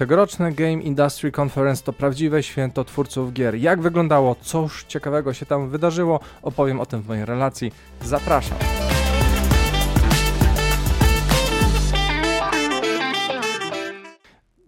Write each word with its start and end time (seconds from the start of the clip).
Tegoroczne 0.00 0.52
Game 0.52 0.82
Industry 0.82 1.32
Conference 1.40 1.84
to 1.84 1.92
prawdziwe 1.92 2.42
święto 2.42 2.84
twórców 2.84 3.32
gier. 3.32 3.54
Jak 3.54 3.80
wyglądało, 3.80 4.36
cóż 4.40 4.84
ciekawego 4.84 5.34
się 5.34 5.46
tam 5.46 5.68
wydarzyło, 5.68 6.20
opowiem 6.42 6.80
o 6.80 6.86
tym 6.86 7.02
w 7.02 7.08
mojej 7.08 7.24
relacji. 7.24 7.72
Zapraszam. 8.02 8.58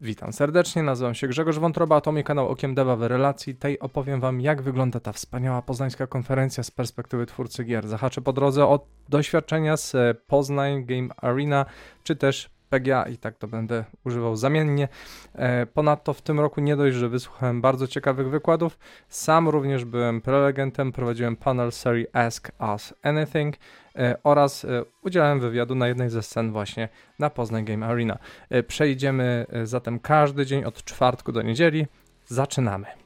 Witam 0.01 0.33
serdecznie, 0.33 0.83
nazywam 0.83 1.15
się 1.15 1.29
Grzegorz 1.29 1.59
Wątroba, 1.59 2.01
to 2.01 2.13
mój 2.13 2.25
kanał 2.25 2.49
Okiem 2.49 2.75
Deva 2.75 2.97
w 2.97 3.03
relacji 3.03 3.55
tej 3.55 3.81
opowiem 3.81 4.21
wam 4.21 4.41
jak 4.41 4.63
wygląda 4.63 5.01
ta 5.01 5.13
wspaniała 5.13 5.63
poznańska 5.63 6.07
konferencja 6.07 6.63
z 6.63 6.71
perspektywy 6.71 7.27
twórcy 7.27 7.65
gier. 7.65 7.89
Zahaczę 7.89 8.21
po 8.21 8.33
drodze 8.33 8.67
od 8.67 8.85
doświadczenia 9.09 9.77
z 9.77 9.97
Poznań 10.27 10.85
Game 10.85 11.09
Arena, 11.17 11.67
czy 12.05 12.17
też 12.17 12.51
PGA 12.73 13.09
i 13.09 13.17
tak 13.19 13.39
to 13.39 13.49
będę 13.49 13.85
używał 14.05 14.37
zamiennie. 14.37 14.89
E, 15.35 15.67
ponadto 15.67 16.15
w 16.15 16.23
tym 16.23 16.41
roku 16.41 16.61
nie 16.61 16.77
dość, 16.77 16.97
że 16.97 17.09
wysłuchałem 17.09 17.61
bardzo 17.61 17.87
ciekawych 17.87 18.31
wykładów, 18.31 18.79
sam 19.09 19.49
również 19.49 19.85
byłem 19.85 20.21
prelegentem, 20.21 20.93
prowadziłem 20.93 21.37
panel 21.37 21.73
serii 21.73 22.07
Ask 22.13 22.53
Us 22.73 22.95
Anything 23.03 23.57
e, 23.97 24.17
oraz 24.25 24.65
e, 24.65 24.85
udzielałem 25.03 25.41
wywiadu 25.41 25.75
na 25.75 25.89
jednej 25.89 26.11
ze 26.11 26.23
scen 26.23 26.53
właśnie 26.53 26.89
na 27.19 27.31
Poznań 27.31 27.65
Game 27.65 27.87
Arena. 27.87 28.19
Przejdziemy 28.67 29.47
zatem 29.65 30.01
każdy 30.01 30.47
dzień 30.47 30.65
od 30.65 30.85
czwartku 30.85 31.33
do 31.33 31.43
niedzieli. 31.43 31.87
Zaczynamy. 32.27 33.02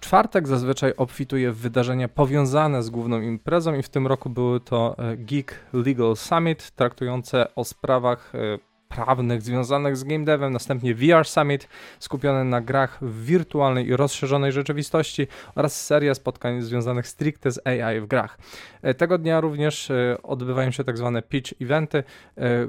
Czwartek 0.00 0.48
zazwyczaj 0.48 0.92
obfituje 0.96 1.52
w 1.52 1.58
wydarzenia 1.58 2.08
powiązane 2.08 2.82
z 2.82 2.90
główną 2.90 3.20
imprezą 3.20 3.74
i 3.74 3.82
w 3.82 3.88
tym 3.88 4.06
roku 4.06 4.30
były 4.30 4.60
to 4.60 4.96
e, 4.98 5.16
Geek 5.16 5.54
Legal 5.72 6.16
Summit 6.16 6.70
traktujące 6.70 7.54
o 7.54 7.64
sprawach 7.64 8.32
e, 8.34 8.69
prawnych 8.90 9.42
związanych 9.42 9.96
z 9.96 10.04
game 10.04 10.24
devem, 10.24 10.52
następnie 10.52 10.94
VR 10.94 11.24
Summit 11.24 11.68
skupiony 11.98 12.44
na 12.44 12.60
grach 12.60 12.98
w 13.00 13.24
wirtualnej 13.24 13.86
i 13.86 13.96
rozszerzonej 13.96 14.52
rzeczywistości 14.52 15.26
oraz 15.54 15.86
seria 15.86 16.14
spotkań 16.14 16.62
związanych 16.62 17.06
stricte 17.06 17.50
z 17.50 17.66
AI 17.66 18.00
w 18.00 18.06
grach. 18.06 18.38
E, 18.82 18.94
tego 18.94 19.18
dnia 19.18 19.40
również 19.40 19.92
odbywają 20.22 20.70
się 20.70 20.84
tak 20.84 20.98
zwane 20.98 21.22
pitch 21.22 21.52
eventy, 21.60 22.02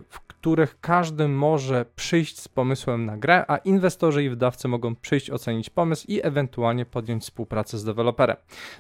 w 0.10 0.20
których 0.42 0.78
każdy 0.82 1.28
może 1.28 1.86
przyjść 1.96 2.40
z 2.40 2.48
pomysłem 2.48 3.06
na 3.06 3.18
grę, 3.18 3.46
a 3.48 3.58
inwestorzy 3.58 4.24
i 4.24 4.30
wydawcy 4.30 4.68
mogą 4.68 4.96
przyjść 4.96 5.32
ocenić 5.32 5.70
pomysł 5.70 6.06
i 6.08 6.20
ewentualnie 6.24 6.86
podjąć 6.86 7.24
współpracę 7.24 7.78
z 7.78 7.84
deweloperem. 7.84 8.38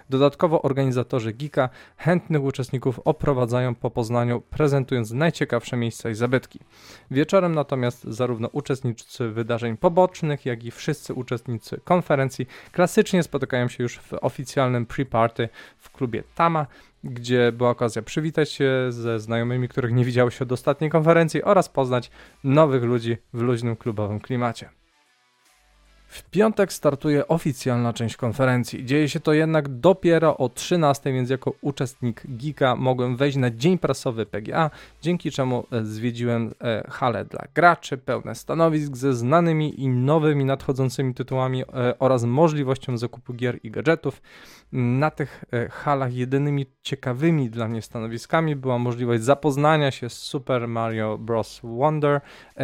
Dodatkowo 0.09 0.61
organizatorzy 0.61 1.33
Geeka 1.33 1.69
chętnych 1.97 2.43
uczestników 2.43 2.99
oprowadzają 3.05 3.75
po 3.75 3.91
Poznaniu, 3.91 4.41
prezentując 4.41 5.11
najciekawsze 5.11 5.77
miejsca 5.77 6.09
i 6.09 6.15
zabytki. 6.15 6.59
Wieczorem 7.31 7.55
natomiast 7.55 8.03
zarówno 8.03 8.47
uczestnicy 8.47 9.29
wydarzeń 9.29 9.77
pobocznych, 9.77 10.45
jak 10.45 10.63
i 10.63 10.71
wszyscy 10.71 11.13
uczestnicy 11.13 11.79
konferencji 11.83 12.47
klasycznie 12.71 13.23
spotykają 13.23 13.67
się 13.67 13.83
już 13.83 13.97
w 13.97 14.13
oficjalnym 14.13 14.85
pre-party 14.85 15.49
w 15.77 15.91
klubie 15.91 16.23
Tama, 16.35 16.67
gdzie 17.03 17.51
była 17.51 17.69
okazja 17.69 18.01
przywitać 18.01 18.51
się 18.51 18.71
ze 18.89 19.19
znajomymi, 19.19 19.67
których 19.67 19.93
nie 19.93 20.05
widziało 20.05 20.29
się 20.29 20.45
od 20.45 20.51
ostatniej 20.51 20.89
konferencji 20.89 21.43
oraz 21.43 21.69
poznać 21.69 22.11
nowych 22.43 22.83
ludzi 22.83 23.17
w 23.33 23.41
luźnym 23.41 23.75
klubowym 23.75 24.19
klimacie. 24.19 24.80
W 26.11 26.23
piątek 26.23 26.73
startuje 26.73 27.27
oficjalna 27.27 27.93
część 27.93 28.17
konferencji. 28.17 28.85
Dzieje 28.85 29.09
się 29.09 29.19
to 29.19 29.33
jednak 29.33 29.67
dopiero 29.67 30.37
o 30.37 30.49
13, 30.49 31.13
więc 31.13 31.29
jako 31.29 31.53
uczestnik 31.61 32.23
Geeka 32.25 32.75
mogłem 32.75 33.17
wejść 33.17 33.37
na 33.37 33.51
dzień 33.51 33.77
prasowy 33.77 34.25
PGA, 34.25 34.69
dzięki 35.01 35.31
czemu 35.31 35.65
e, 35.71 35.85
zwiedziłem 35.85 36.53
e, 36.61 36.83
halę 36.89 37.25
dla 37.25 37.43
graczy, 37.55 37.97
pełne 37.97 38.35
stanowisk 38.35 38.97
ze 38.97 39.13
znanymi 39.13 39.81
i 39.81 39.89
nowymi 39.89 40.45
nadchodzącymi 40.45 41.13
tytułami 41.13 41.61
e, 41.61 41.99
oraz 41.99 42.23
możliwością 42.23 42.97
zakupu 42.97 43.33
gier 43.33 43.59
i 43.63 43.71
gadżetów. 43.71 44.21
Na 44.71 45.11
tych 45.11 45.45
halach 45.71 46.13
jedynymi 46.13 46.65
ciekawymi 46.81 47.49
dla 47.49 47.67
mnie 47.67 47.81
stanowiskami 47.81 48.55
była 48.55 48.77
możliwość 48.77 49.23
zapoznania 49.23 49.91
się 49.91 50.09
z 50.09 50.13
Super 50.13 50.67
Mario 50.67 51.17
Bros. 51.17 51.59
Wonder, 51.63 52.21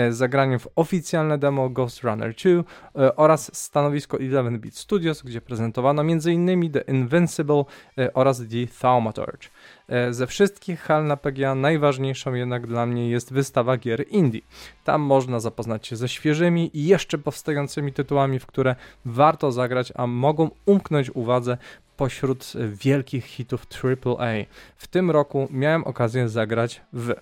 zagraniem 0.09 0.59
w 0.59 0.67
oficjalne 0.75 1.37
demo 1.37 1.69
Ghost 1.69 2.03
Runner 2.03 2.35
2 2.35 3.13
oraz 3.15 3.36
oraz 3.37 3.55
stanowisko 3.55 4.17
11-bit 4.17 4.77
Studios, 4.77 5.21
gdzie 5.21 5.41
prezentowano 5.41 6.01
m.in. 6.01 6.71
The 6.71 6.81
Invincible 6.87 7.63
e, 7.97 8.13
oraz 8.13 8.37
The 8.37 8.67
Thaumaturge. 8.81 9.47
E, 9.89 10.13
ze 10.13 10.27
wszystkich 10.27 10.79
hal 10.79 11.05
na 11.05 11.17
najważniejszą 11.55 12.33
jednak 12.33 12.67
dla 12.67 12.85
mnie 12.85 13.09
jest 13.09 13.33
wystawa 13.33 13.77
gier 13.77 14.07
indie. 14.07 14.41
Tam 14.83 15.01
można 15.01 15.39
zapoznać 15.39 15.87
się 15.87 15.95
ze 15.95 16.09
świeżymi 16.09 16.71
i 16.73 16.87
jeszcze 16.87 17.17
powstającymi 17.17 17.93
tytułami, 17.93 18.39
w 18.39 18.45
które 18.45 18.75
warto 19.05 19.51
zagrać, 19.51 19.93
a 19.95 20.07
mogą 20.07 20.49
umknąć 20.65 21.09
uwadze 21.15 21.57
pośród 21.97 22.53
wielkich 22.73 23.25
hitów 23.25 23.67
AAA. 23.83 24.45
W 24.77 24.87
tym 24.87 25.11
roku 25.11 25.47
miałem 25.51 25.83
okazję 25.83 26.29
zagrać 26.29 26.81
w 26.93 27.13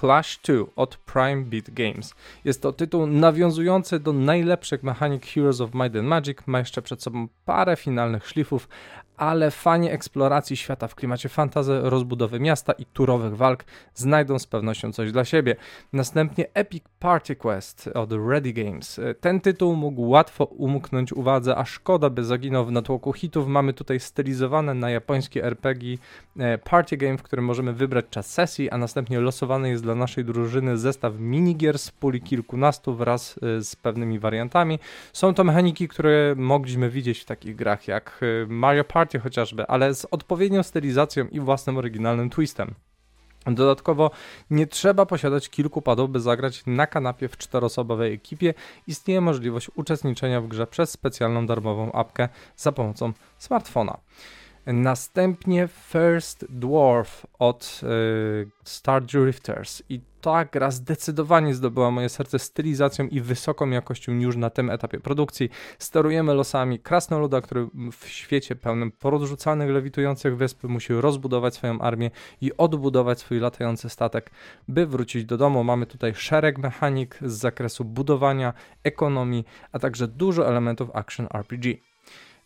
Clash 0.00 0.38
2 0.42 0.64
od 0.76 0.96
Prime 0.96 1.44
Beat 1.44 1.70
Games. 1.70 2.14
Jest 2.44 2.62
to 2.62 2.72
tytuł 2.72 3.06
nawiązujący 3.06 4.00
do 4.00 4.12
najlepszych 4.12 4.82
mechanik 4.82 5.26
Heroes 5.26 5.60
of 5.60 5.74
Might 5.74 5.96
and 5.96 6.08
Magic, 6.08 6.38
ma 6.46 6.58
jeszcze 6.58 6.82
przed 6.82 7.02
sobą 7.02 7.28
parę 7.44 7.76
finalnych 7.76 8.28
szlifów, 8.28 8.68
ale 9.16 9.50
fani 9.50 9.90
eksploracji 9.90 10.56
świata 10.56 10.88
w 10.88 10.94
klimacie 10.94 11.28
fantazy, 11.28 11.80
rozbudowy 11.82 12.40
miasta 12.40 12.72
i 12.72 12.86
turowych 12.86 13.36
walk 13.36 13.64
znajdą 13.94 14.38
z 14.38 14.46
pewnością 14.46 14.92
coś 14.92 15.12
dla 15.12 15.24
siebie. 15.24 15.56
Następnie 15.92 16.46
Epic 16.54 16.84
Party 16.98 17.36
Quest 17.36 17.90
od 17.94 18.12
Ready 18.12 18.52
Games. 18.52 19.00
Ten 19.20 19.40
tytuł 19.40 19.76
mógł 19.76 20.02
łatwo 20.02 20.44
umknąć 20.44 21.12
uwadze, 21.12 21.56
a 21.56 21.64
szkoda 21.64 22.10
by 22.10 22.24
zaginął 22.24 22.64
w 22.64 22.72
natłoku 22.72 23.12
hitów. 23.12 23.48
Mamy 23.48 23.72
tutaj 23.72 24.00
stylizowane 24.00 24.74
na 24.74 24.90
japońskie 24.90 25.44
RPG 25.44 25.98
e, 26.38 26.58
party 26.58 26.96
game, 26.96 27.18
w 27.18 27.22
którym 27.22 27.44
możemy 27.44 27.72
wybrać 27.72 28.04
czas 28.10 28.32
sesji, 28.32 28.70
a 28.70 28.78
następnie 28.78 29.20
losowany 29.20 29.68
jest 29.68 29.84
dla 29.86 29.94
naszej 29.94 30.24
drużyny 30.24 30.78
zestaw 30.78 31.14
minigier 31.18 31.78
z 31.78 31.90
puli 31.90 32.20
kilkunastu 32.20 32.94
wraz 32.94 33.38
e, 33.42 33.62
z 33.62 33.76
pewnymi 33.76 34.18
wariantami. 34.18 34.78
Są 35.12 35.34
to 35.34 35.44
mechaniki, 35.44 35.88
które 35.88 36.34
mogliśmy 36.36 36.90
widzieć 36.90 37.18
w 37.18 37.24
takich 37.24 37.56
grach 37.56 37.88
jak 37.88 38.20
e, 38.22 38.46
Mario 38.46 38.84
Party 38.84 39.18
chociażby, 39.18 39.66
ale 39.66 39.94
z 39.94 40.06
odpowiednią 40.10 40.62
stylizacją 40.62 41.28
i 41.28 41.40
własnym 41.40 41.78
oryginalnym 41.78 42.30
twistem. 42.30 42.74
Dodatkowo 43.46 44.10
nie 44.50 44.66
trzeba 44.66 45.06
posiadać 45.06 45.48
kilku 45.48 45.82
padów, 45.82 46.10
by 46.10 46.20
zagrać 46.20 46.62
na 46.66 46.86
kanapie 46.86 47.28
w 47.28 47.36
czteroosobowej 47.36 48.12
ekipie. 48.12 48.54
Istnieje 48.86 49.20
możliwość 49.20 49.70
uczestniczenia 49.74 50.40
w 50.40 50.48
grze 50.48 50.66
przez 50.66 50.90
specjalną 50.90 51.46
darmową 51.46 51.92
apkę 51.92 52.28
za 52.56 52.72
pomocą 52.72 53.12
smartfona. 53.38 53.98
Następnie 54.66 55.68
First 55.68 56.46
Dwarf 56.48 57.26
od 57.38 57.80
y, 57.82 58.50
Star 58.64 59.04
Drifters 59.04 59.82
i 59.88 60.00
ta 60.20 60.44
gra 60.44 60.70
zdecydowanie 60.70 61.54
zdobyła 61.54 61.90
moje 61.90 62.08
serce 62.08 62.38
stylizacją 62.38 63.08
i 63.08 63.20
wysoką 63.20 63.70
jakością 63.70 64.12
już 64.12 64.36
na 64.36 64.50
tym 64.50 64.70
etapie 64.70 65.00
produkcji. 65.00 65.50
Sterujemy 65.78 66.34
losami 66.34 66.78
krasnoluda, 66.78 67.40
który 67.40 67.68
w 67.92 68.08
świecie 68.08 68.56
pełnym 68.56 68.92
porozrzucanych, 68.92 69.70
lewitujących 69.70 70.36
wysp 70.36 70.64
musi 70.64 70.94
rozbudować 70.94 71.54
swoją 71.54 71.80
armię 71.80 72.10
i 72.40 72.56
odbudować 72.56 73.20
swój 73.20 73.38
latający 73.38 73.88
statek, 73.88 74.30
by 74.68 74.86
wrócić 74.86 75.24
do 75.24 75.36
domu. 75.36 75.64
Mamy 75.64 75.86
tutaj 75.86 76.14
szereg 76.14 76.58
mechanik 76.58 77.18
z 77.22 77.32
zakresu 77.32 77.84
budowania, 77.84 78.52
ekonomii, 78.84 79.44
a 79.72 79.78
także 79.78 80.08
dużo 80.08 80.48
elementów 80.48 80.90
action 80.94 81.26
RPG. 81.34 81.95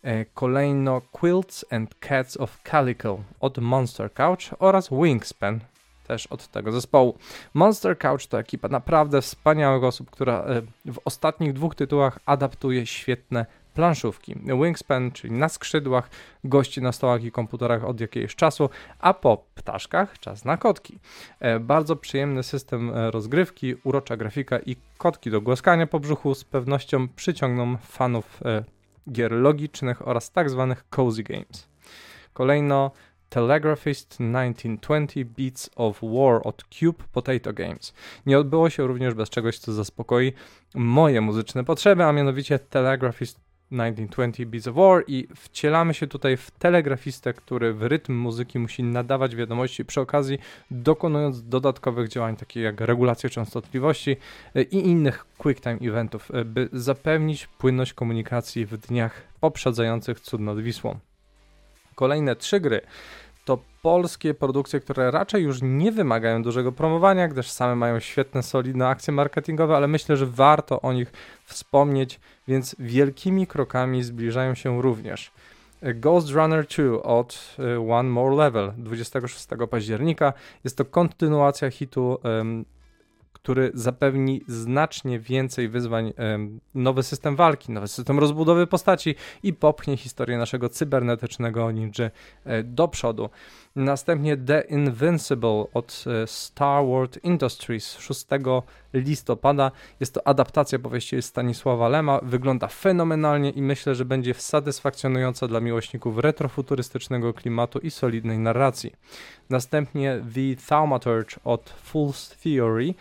E, 0.03 0.25
kolejno 0.25 1.01
Quilts 1.11 1.65
and 1.71 1.95
Cats 1.99 2.37
of 2.37 2.59
Calico 2.71 3.19
od 3.39 3.57
Monster 3.57 4.13
Couch 4.13 4.53
oraz 4.59 4.89
Wingspan 4.89 5.59
też 6.07 6.27
od 6.27 6.47
tego 6.47 6.71
zespołu. 6.71 7.17
Monster 7.53 7.97
Couch 7.97 8.27
to 8.29 8.39
ekipa 8.39 8.67
naprawdę 8.67 9.21
wspaniałych 9.21 9.83
osób, 9.83 10.09
która 10.09 10.39
e, 10.39 10.61
w 10.91 10.99
ostatnich 11.05 11.53
dwóch 11.53 11.75
tytułach 11.75 12.19
adaptuje 12.25 12.85
świetne 12.85 13.45
planszówki. 13.73 14.35
Wingspan, 14.63 15.11
czyli 15.11 15.33
na 15.33 15.49
skrzydłach, 15.49 16.09
gości 16.43 16.81
na 16.81 16.91
stołach 16.91 17.23
i 17.23 17.31
komputerach 17.31 17.85
od 17.85 18.01
jakiegoś 18.01 18.35
czasu, 18.35 18.69
a 18.99 19.13
po 19.13 19.45
ptaszkach 19.55 20.19
czas 20.19 20.45
na 20.45 20.57
kotki. 20.57 20.99
E, 21.39 21.59
bardzo 21.59 21.95
przyjemny 21.95 22.43
system 22.43 22.91
rozgrywki, 22.95 23.75
urocza 23.83 24.17
grafika 24.17 24.59
i 24.59 24.75
kotki 24.97 25.31
do 25.31 25.41
głaskania 25.41 25.87
po 25.87 25.99
brzuchu 25.99 26.35
z 26.35 26.43
pewnością 26.43 27.07
przyciągną 27.07 27.77
fanów 27.77 28.39
gier 29.11 29.31
logicznych 29.31 30.07
oraz 30.07 30.31
tzw. 30.31 30.65
Tak 30.69 30.85
cozy 30.89 31.23
games. 31.23 31.69
Kolejno 32.33 32.91
Telegraphist 33.29 34.09
1920 34.09 35.19
Beats 35.37 35.69
of 35.75 35.99
War 36.01 36.41
od 36.43 36.63
Cube 36.69 37.03
Potato 37.11 37.53
Games. 37.53 37.93
Nie 38.25 38.39
odbyło 38.39 38.69
się 38.69 38.87
również 38.87 39.13
bez 39.13 39.29
czegoś, 39.29 39.59
co 39.59 39.73
zaspokoi 39.73 40.33
moje 40.75 41.21
muzyczne 41.21 41.63
potrzeby, 41.63 42.03
a 42.03 42.11
mianowicie 42.11 42.59
Telegraphist 42.59 43.39
1920 43.71 44.45
Beats 44.45 44.67
of 44.67 44.75
War 44.75 45.03
i 45.07 45.27
wcielamy 45.35 45.93
się 45.93 46.07
tutaj 46.07 46.37
w 46.37 46.51
telegrafistę, 46.51 47.33
który 47.33 47.73
w 47.73 47.83
rytm 47.83 48.13
muzyki 48.13 48.59
musi 48.59 48.83
nadawać 48.83 49.35
wiadomości 49.35 49.85
przy 49.85 50.01
okazji 50.01 50.39
dokonując 50.71 51.43
dodatkowych 51.43 52.09
działań 52.09 52.35
takich 52.35 52.63
jak 52.63 52.81
regulacja 52.81 53.29
częstotliwości 53.29 54.17
e, 54.55 54.61
i 54.61 54.87
innych 54.87 55.25
quick 55.37 55.61
time 55.61 55.77
eventów, 55.81 56.31
e, 56.33 56.45
by 56.45 56.69
zapewnić 56.73 57.47
płynność 57.47 57.93
komunikacji 57.93 58.65
w 58.65 58.77
dniach 58.77 59.21
poprzedzających 59.39 60.19
cud 60.19 60.41
nad 60.41 60.59
Wisłą. 60.59 60.99
Kolejne 61.95 62.35
trzy 62.35 62.59
gry 62.59 62.81
to 63.45 63.57
polskie 63.81 64.33
produkcje, 64.33 64.79
które 64.79 65.11
raczej 65.11 65.43
już 65.43 65.59
nie 65.61 65.91
wymagają 65.91 66.43
dużego 66.43 66.71
promowania, 66.71 67.27
gdyż 67.27 67.49
same 67.49 67.75
mają 67.75 67.99
świetne, 67.99 68.43
solidne 68.43 68.87
akcje 68.87 69.13
marketingowe, 69.13 69.75
ale 69.75 69.87
myślę, 69.87 70.17
że 70.17 70.25
warto 70.25 70.81
o 70.81 70.93
nich 70.93 71.11
wspomnieć, 71.45 72.19
więc 72.47 72.75
wielkimi 72.79 73.47
krokami 73.47 74.03
zbliżają 74.03 74.55
się 74.55 74.81
również. 74.81 75.31
Ghost 75.81 76.29
Runner 76.29 76.67
2 76.67 77.03
od 77.03 77.55
e, 77.59 77.91
One 77.91 78.09
More 78.09 78.35
Level 78.35 78.73
26 78.77 79.47
października. 79.69 80.33
Jest 80.63 80.77
to 80.77 80.85
kontynuacja 80.85 81.71
hitu 81.71 82.19
um, 82.23 82.65
który 83.43 83.71
zapewni 83.73 84.41
znacznie 84.47 85.19
więcej 85.19 85.69
wyzwań, 85.69 86.13
nowy 86.75 87.03
system 87.03 87.35
walki, 87.35 87.71
nowy 87.71 87.87
system 87.87 88.19
rozbudowy 88.19 88.67
postaci 88.67 89.15
i 89.43 89.53
popchnie 89.53 89.97
historię 89.97 90.37
naszego 90.37 90.69
cybernetycznego 90.69 91.71
ninja 91.71 92.11
e, 92.45 92.63
do 92.63 92.87
przodu. 92.87 93.29
Następnie 93.75 94.37
The 94.37 94.61
Invincible 94.61 95.65
od 95.73 96.03
e, 96.07 96.27
Star 96.27 96.85
Wars 96.85 97.17
Industries 97.23 97.97
6 97.97 98.25
listopada. 98.93 99.71
Jest 99.99 100.13
to 100.13 100.27
adaptacja 100.27 100.79
powieści 100.79 101.21
Stanisława 101.21 101.89
Lema. 101.89 102.19
Wygląda 102.23 102.67
fenomenalnie 102.67 103.49
i 103.49 103.61
myślę, 103.61 103.95
że 103.95 104.05
będzie 104.05 104.33
satysfakcjonująca 104.33 105.47
dla 105.47 105.59
miłośników 105.59 106.17
retrofuturystycznego 106.17 107.33
klimatu 107.33 107.79
i 107.79 107.91
solidnej 107.91 108.37
narracji. 108.39 108.91
Następnie 109.49 110.23
The 110.33 110.65
Thaumaturge 110.67 111.35
od 111.43 111.73
Fool's 111.93 112.35
Theory 112.43 112.93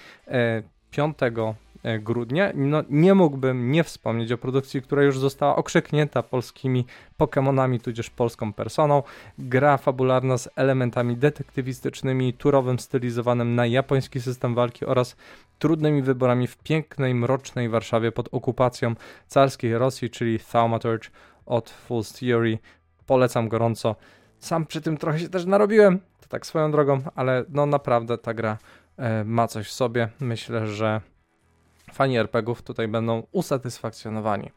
5 0.90 1.22
e, 1.22 1.54
grudnia. 2.00 2.52
No, 2.54 2.82
nie 2.90 3.14
mógłbym 3.14 3.72
nie 3.72 3.84
wspomnieć 3.84 4.32
o 4.32 4.38
produkcji, 4.38 4.82
która 4.82 5.02
już 5.02 5.18
została 5.18 5.56
okrzyknięta 5.56 6.22
polskimi 6.22 6.86
Pokémonami, 7.18 7.80
tudzież 7.80 8.10
polską 8.10 8.52
personą. 8.52 9.02
Gra 9.38 9.76
fabularna 9.76 10.38
z 10.38 10.48
elementami 10.56 11.16
detektywistycznymi, 11.16 12.34
turowym 12.34 12.78
stylizowanym 12.78 13.54
na 13.54 13.66
japoński 13.66 14.20
system 14.20 14.54
walki 14.54 14.86
oraz 14.86 15.16
trudnymi 15.58 16.02
wyborami 16.02 16.46
w 16.46 16.56
pięknej, 16.56 17.14
mrocznej 17.14 17.68
Warszawie 17.68 18.12
pod 18.12 18.28
okupacją 18.32 18.94
carskiej 19.26 19.78
Rosji, 19.78 20.10
czyli 20.10 20.38
Thaumaturge 20.52 21.08
od 21.46 21.74
Fool's 21.88 22.18
Theory. 22.18 22.58
Polecam 23.06 23.48
gorąco. 23.48 23.96
Sam 24.38 24.66
przy 24.66 24.80
tym 24.80 24.96
trochę 24.96 25.18
się 25.18 25.28
też 25.28 25.46
narobiłem, 25.46 25.98
to 25.98 26.28
tak 26.28 26.46
swoją 26.46 26.70
drogą, 26.70 27.00
ale 27.14 27.44
no 27.48 27.66
naprawdę 27.66 28.18
ta 28.18 28.34
gra 28.34 28.58
e, 28.96 29.24
ma 29.24 29.48
coś 29.48 29.66
w 29.68 29.72
sobie. 29.72 30.08
Myślę, 30.20 30.66
że 30.66 31.00
fani 31.92 32.18
RPGów 32.18 32.62
tutaj 32.62 32.88
będą 32.88 33.22
usatysfakcjonowani. 33.32 34.50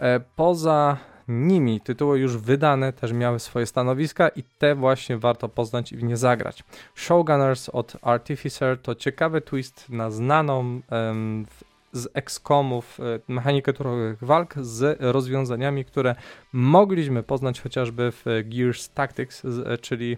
E, 0.00 0.20
poza 0.36 0.96
nimi 1.28 1.80
tytuły 1.80 2.18
już 2.18 2.36
wydane 2.36 2.92
też 2.92 3.12
miały 3.12 3.38
swoje 3.38 3.66
stanowiska 3.66 4.28
i 4.28 4.42
te 4.58 4.74
właśnie 4.74 5.18
warto 5.18 5.48
poznać 5.48 5.92
i 5.92 5.96
w 5.96 6.02
nie 6.02 6.16
zagrać. 6.16 6.64
Showgunners 6.94 7.68
od 7.68 7.96
Artificer 8.02 8.78
to 8.82 8.94
ciekawy 8.94 9.40
twist 9.40 9.90
na 9.90 10.10
znaną 10.10 10.80
um, 10.90 11.46
z 11.92 12.08
XCOMów 12.14 13.00
e, 13.00 13.02
mechanikę 13.28 13.72
turowych 13.72 14.24
walk 14.24 14.54
z 14.60 15.00
rozwiązaniami, 15.00 15.84
które 15.84 16.14
mogliśmy 16.52 17.22
poznać 17.22 17.60
chociażby 17.60 18.12
w 18.12 18.24
Gears 18.44 18.88
Tactics, 18.88 19.42
czyli 19.80 20.16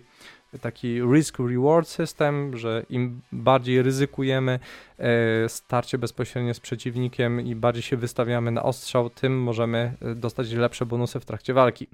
taki 0.61 1.03
risk-reward 1.03 1.89
system, 1.89 2.57
że 2.57 2.87
im 2.91 3.21
bardziej 3.33 3.83
ryzykujemy 3.83 4.59
e, 4.99 5.49
starcie 5.49 5.99
bezpośrednie 5.99 6.55
z 6.55 6.61
przeciwnikiem 6.61 7.41
i 7.41 7.55
bardziej 7.55 7.83
się 7.83 7.97
wystawiamy 7.97 8.51
na 8.51 8.63
ostrzał, 8.63 9.11
tym 9.11 9.43
możemy 9.43 9.95
e, 10.03 10.15
dostać 10.15 10.53
lepsze 10.53 10.87
bonusy 10.87 11.21
w 11.21 11.25
trakcie 11.25 11.55
walki. 11.55 11.87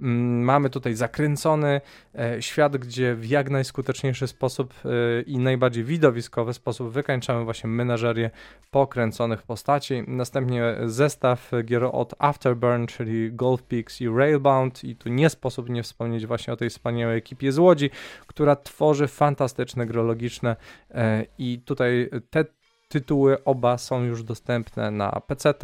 Mm, 0.00 0.44
mamy 0.44 0.70
tutaj 0.70 0.94
zakręcony 0.94 1.80
e, 2.18 2.42
świat, 2.42 2.76
gdzie 2.76 3.14
w 3.14 3.26
jak 3.26 3.50
najskuteczniejszy 3.50 4.26
sposób 4.26 4.74
e, 4.84 5.22
i 5.22 5.38
najbardziej 5.38 5.84
widowiskowy 5.84 6.54
sposób 6.54 6.92
wykańczamy 6.92 7.44
właśnie 7.44 7.70
menażerię 7.70 8.30
pokręconych 8.70 9.42
postaci. 9.42 10.02
Następnie 10.06 10.76
zestaw 10.86 11.50
gier 11.64 11.84
od 11.92 12.14
Afterburn, 12.18 12.86
czyli 12.86 13.32
Golf 13.32 13.62
Peaks 13.62 14.00
i 14.00 14.08
Railbound 14.08 14.84
i 14.84 14.96
tu 14.96 15.08
nie 15.08 15.30
sposób 15.30 15.68
nie 15.68 15.82
wspomnieć 15.82 16.26
właśnie 16.26 16.52
o 16.52 16.56
tej 16.56 16.70
wspaniałej 16.70 17.18
ekipie 17.18 17.52
z 17.52 17.58
Łodzi, 17.58 17.90
która 18.26 18.56
tworzy 18.56 19.08
fantastyczne 19.08 19.86
gry 19.86 20.02
logiczne 20.02 20.56
e, 20.90 21.24
i 21.38 21.60
tutaj 21.64 22.10
te 22.30 22.44
tytuły 22.88 23.44
oba 23.44 23.78
są 23.78 24.04
już 24.04 24.22
dostępne 24.22 24.90
na 24.90 25.10
PC, 25.10 25.54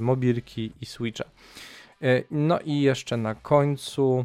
mobilki 0.00 0.72
i 0.80 0.86
Switcha. 0.86 1.24
E, 2.02 2.22
no 2.30 2.58
i 2.60 2.80
jeszcze 2.80 3.16
na 3.16 3.34
końcu 3.34 4.24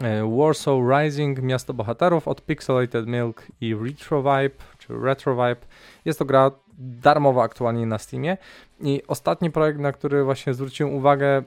e, 0.00 0.36
Warsaw 0.38 0.78
Rising, 0.90 1.42
Miasto 1.42 1.74
Bohaterów 1.74 2.28
od 2.28 2.42
Pixelated 2.42 3.06
Milk 3.06 3.46
i 3.60 3.74
Retro 3.74 4.22
Vibe, 4.22 4.64
czy 4.78 4.94
Retro 5.02 5.34
Vibe. 5.34 5.66
Jest 6.04 6.18
to 6.18 6.24
gra 6.24 6.50
darmowa 6.78 7.42
aktualnie 7.42 7.86
na 7.86 7.98
Steamie. 7.98 8.36
I 8.80 9.02
ostatni 9.08 9.50
projekt, 9.50 9.80
na 9.80 9.92
który 9.92 10.24
właśnie 10.24 10.54
zwróciłem 10.54 10.94
uwagę 10.94 11.42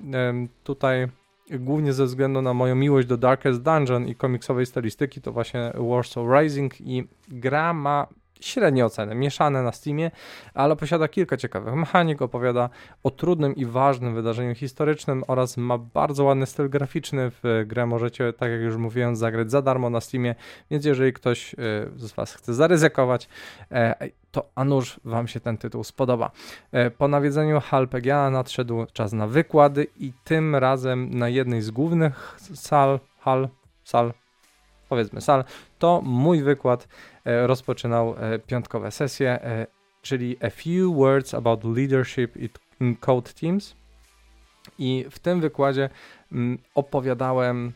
tutaj 0.63 1.07
głównie 1.49 1.93
ze 1.93 2.05
względu 2.05 2.41
na 2.41 2.53
moją 2.53 2.75
miłość 2.75 3.07
do 3.07 3.17
Darkest 3.17 3.61
Dungeon 3.61 4.07
i 4.07 4.15
komiksowej 4.15 4.65
stylistyki, 4.65 5.21
to 5.21 5.31
właśnie 5.31 5.71
Warsaw 5.75 6.25
Rising 6.39 6.81
i 6.81 7.07
gra 7.27 7.73
ma 7.73 8.07
średnie 8.39 8.85
oceny, 8.85 9.15
mieszane 9.15 9.63
na 9.63 9.71
Steamie, 9.71 10.11
ale 10.53 10.75
posiada 10.75 11.07
kilka 11.07 11.37
ciekawych 11.37 11.73
mechanik, 11.73 12.21
opowiada 12.21 12.69
o 13.03 13.11
trudnym 13.11 13.55
i 13.55 13.65
ważnym 13.65 14.15
wydarzeniu 14.15 14.55
historycznym 14.55 15.23
oraz 15.27 15.57
ma 15.57 15.77
bardzo 15.77 16.23
ładny 16.23 16.45
styl 16.45 16.69
graficzny. 16.69 17.31
W 17.43 17.63
grę 17.67 17.85
możecie, 17.85 18.33
tak 18.33 18.51
jak 18.51 18.61
już 18.61 18.75
mówiłem, 18.75 19.15
zagrać 19.15 19.51
za 19.51 19.61
darmo 19.61 19.89
na 19.89 20.01
Steamie, 20.01 20.35
więc 20.71 20.85
jeżeli 20.85 21.13
ktoś 21.13 21.53
e, 21.53 21.57
z 21.95 22.11
Was 22.11 22.33
chce 22.33 22.53
zaryzykować, 22.53 23.29
e, 23.71 24.09
to 24.31 24.49
a 24.55 24.63
nuż 24.65 24.99
Wam 25.05 25.27
się 25.27 25.39
ten 25.39 25.57
tytuł 25.57 25.83
spodoba. 25.83 26.31
E, 26.71 26.91
po 26.91 27.07
nawiedzeniu 27.07 27.61
HalPGA 27.61 28.29
nadszedł 28.29 28.85
czas 28.93 29.13
na 29.13 29.27
wykłady 29.27 29.87
i 29.99 30.13
tym 30.23 30.55
razem 30.55 31.09
na 31.09 31.29
jednej 31.29 31.61
z 31.61 31.71
głównych 31.71 32.37
sal, 32.53 32.99
hal, 33.19 33.49
sal, 33.83 34.13
powiedzmy 34.89 35.21
sal, 35.21 35.43
to 35.79 36.01
mój 36.01 36.43
wykład 36.43 36.87
rozpoczynał 37.47 38.15
e, 38.17 38.39
piątkowe 38.39 38.91
sesje, 38.91 39.29
e, 39.29 39.67
czyli 40.01 40.37
A 40.41 40.49
Few 40.49 40.95
Words 40.95 41.33
About 41.33 41.63
Leadership 41.63 42.37
in 42.79 42.95
Code 42.95 43.31
Teams. 43.41 43.75
I 44.79 45.05
w 45.11 45.19
tym 45.19 45.41
wykładzie 45.41 45.89
mm, 46.31 46.57
opowiadałem 46.75 47.71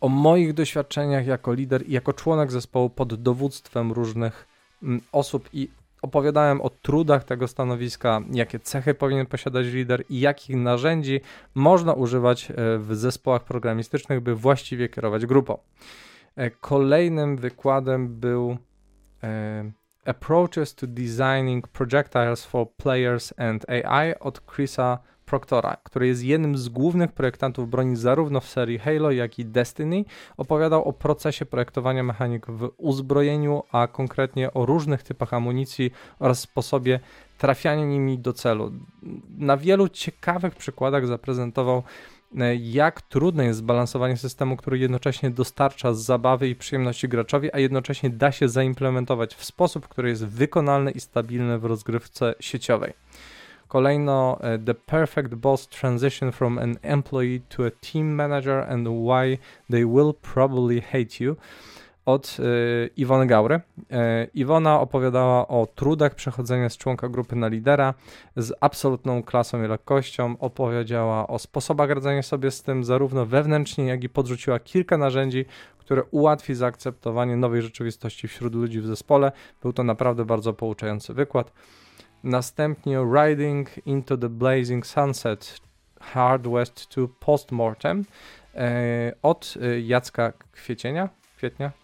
o 0.00 0.08
moich 0.08 0.54
doświadczeniach 0.54 1.26
jako 1.26 1.52
lider 1.52 1.88
i 1.88 1.92
jako 1.92 2.12
członek 2.12 2.52
zespołu 2.52 2.90
pod 2.90 3.14
dowództwem 3.14 3.92
różnych 3.92 4.46
mm, 4.82 5.00
osób 5.12 5.48
i 5.52 5.68
opowiadałem 6.02 6.60
o 6.60 6.70
trudach 6.70 7.24
tego 7.24 7.48
stanowiska, 7.48 8.20
jakie 8.32 8.58
cechy 8.58 8.94
powinien 8.94 9.26
posiadać 9.26 9.66
lider 9.66 10.04
i 10.08 10.20
jakich 10.20 10.56
narzędzi 10.56 11.20
można 11.54 11.92
używać 11.92 12.52
w 12.78 12.88
zespołach 12.90 13.44
programistycznych, 13.44 14.20
by 14.20 14.34
właściwie 14.34 14.88
kierować 14.88 15.26
grupą. 15.26 15.58
E, 16.36 16.50
kolejnym 16.50 17.36
wykładem 17.36 18.20
był 18.20 18.56
e, 19.22 19.72
Approaches 20.06 20.74
to 20.74 20.86
Designing 20.86 21.68
Projectiles 21.68 22.44
for 22.44 22.66
Players 22.76 23.34
and 23.36 23.70
AI 23.70 24.14
od 24.20 24.40
Chrisa 24.46 24.98
Proctora, 25.24 25.76
który 25.82 26.06
jest 26.06 26.22
jednym 26.22 26.58
z 26.58 26.68
głównych 26.68 27.12
projektantów 27.12 27.70
broni 27.70 27.96
zarówno 27.96 28.40
w 28.40 28.48
serii 28.48 28.78
Halo, 28.78 29.10
jak 29.10 29.38
i 29.38 29.44
Destiny. 29.44 30.04
Opowiadał 30.36 30.84
o 30.84 30.92
procesie 30.92 31.46
projektowania 31.46 32.02
mechanik 32.02 32.46
w 32.46 32.70
uzbrojeniu, 32.76 33.62
a 33.72 33.86
konkretnie 33.86 34.54
o 34.54 34.66
różnych 34.66 35.02
typach 35.02 35.34
amunicji 35.34 35.90
oraz 36.18 36.40
sposobie 36.40 37.00
trafiania 37.38 37.84
nimi 37.84 38.18
do 38.18 38.32
celu. 38.32 38.72
Na 39.38 39.56
wielu 39.56 39.88
ciekawych 39.88 40.54
przykładach 40.54 41.06
zaprezentował 41.06 41.82
jak 42.60 43.02
trudne 43.02 43.44
jest 43.44 43.58
zbalansowanie 43.58 44.16
systemu, 44.16 44.56
który 44.56 44.78
jednocześnie 44.78 45.30
dostarcza 45.30 45.94
zabawy 45.94 46.48
i 46.48 46.54
przyjemności 46.54 47.08
graczowi, 47.08 47.52
a 47.52 47.58
jednocześnie 47.58 48.10
da 48.10 48.32
się 48.32 48.48
zaimplementować 48.48 49.34
w 49.34 49.44
sposób, 49.44 49.88
który 49.88 50.08
jest 50.08 50.26
wykonalny 50.26 50.90
i 50.90 51.00
stabilny 51.00 51.58
w 51.58 51.64
rozgrywce 51.64 52.34
sieciowej. 52.40 52.92
Kolejno 53.68 54.38
e, 54.40 54.58
The 54.58 54.74
Perfect 54.74 55.34
Boss 55.34 55.68
Transition 55.68 56.32
from 56.32 56.58
an 56.58 56.76
Employee 56.82 57.40
to 57.48 57.66
a 57.66 57.70
Team 57.70 58.14
Manager 58.14 58.58
and 58.68 58.88
Why 58.88 59.38
They 59.70 59.86
Will 59.86 60.14
Probably 60.22 60.80
Hate 60.80 61.24
You 61.24 61.36
od 62.06 62.36
y, 62.38 62.90
Iwony 62.96 63.26
Gaury. 63.26 63.54
Y, 63.54 63.60
Iwona 64.34 64.80
opowiadała 64.80 65.48
o 65.48 65.66
trudach 65.74 66.14
przechodzenia 66.14 66.68
z 66.68 66.76
członka 66.76 67.08
grupy 67.08 67.36
na 67.36 67.48
lidera 67.48 67.94
z 68.36 68.52
absolutną 68.60 69.22
klasą 69.22 69.64
i 69.64 69.68
lekkością. 69.68 70.36
Opowiedziała 70.38 71.26
o 71.26 71.38
sposobach 71.38 71.90
radzenia 71.90 72.22
sobie 72.22 72.50
z 72.50 72.62
tym 72.62 72.84
zarówno 72.84 73.26
wewnętrznie, 73.26 73.86
jak 73.86 74.04
i 74.04 74.08
podrzuciła 74.08 74.58
kilka 74.58 74.98
narzędzi, 74.98 75.44
które 75.78 76.04
ułatwi 76.04 76.54
zaakceptowanie 76.54 77.36
nowej 77.36 77.62
rzeczywistości 77.62 78.28
wśród 78.28 78.54
ludzi 78.54 78.80
w 78.80 78.86
zespole. 78.86 79.32
Był 79.62 79.72
to 79.72 79.84
naprawdę 79.84 80.24
bardzo 80.24 80.52
pouczający 80.52 81.14
wykład. 81.14 81.52
Następnie 82.24 82.98
Riding 82.98 83.86
into 83.86 84.16
the 84.16 84.28
Blazing 84.28 84.86
Sunset 84.86 85.60
Hard 86.00 86.48
West 86.48 86.88
to 86.88 87.08
Postmortem 87.08 88.04
e, 88.54 89.12
od 89.22 89.54
e, 89.62 89.80
Jacka 89.80 90.32
Kwiecienia. 90.52 91.08
Kwietnia? 91.36 91.83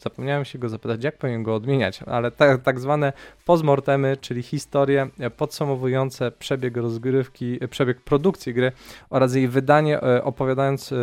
Zapomniałem 0.00 0.44
się 0.44 0.58
go 0.58 0.68
zapytać, 0.68 1.04
jak 1.04 1.18
powinien 1.18 1.42
go 1.42 1.54
odmieniać, 1.54 2.02
ale 2.02 2.30
tak, 2.30 2.62
tak 2.62 2.80
zwane 2.80 3.12
postmortemy, 3.44 4.16
czyli 4.16 4.42
historie 4.42 5.08
podsumowujące 5.36 6.30
przebieg 6.30 6.76
rozgrywki, 6.76 7.58
przebieg 7.70 8.00
produkcji 8.00 8.54
gry 8.54 8.72
oraz 9.10 9.34
jej 9.34 9.48
wydanie, 9.48 10.02
e, 10.02 10.24
opowiadając 10.24 10.94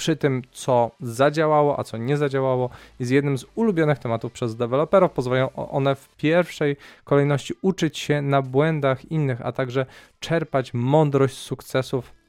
przy 0.00 0.16
tym, 0.16 0.42
co 0.52 0.90
zadziałało, 1.00 1.78
a 1.78 1.84
co 1.84 1.96
nie 1.96 2.16
zadziałało, 2.16 2.70
jest 3.00 3.12
jednym 3.12 3.38
z 3.38 3.46
ulubionych 3.54 3.98
tematów 3.98 4.32
przez 4.32 4.56
deweloperów. 4.56 5.12
Pozwalają 5.12 5.52
one 5.52 5.94
w 5.94 6.08
pierwszej 6.16 6.76
kolejności 7.04 7.54
uczyć 7.62 7.98
się 7.98 8.22
na 8.22 8.42
błędach 8.42 9.10
innych, 9.12 9.46
a 9.46 9.52
także 9.52 9.86
czerpać 10.20 10.74
mądrość 10.74 11.36
sukcesów 11.36 12.12
e, 12.12 12.19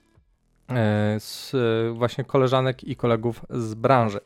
z 1.20 1.52
właśnie 1.98 2.24
koleżanek 2.24 2.84
i 2.84 2.96
kolegów 2.96 3.46
z 3.50 3.74
branży. 3.74 4.20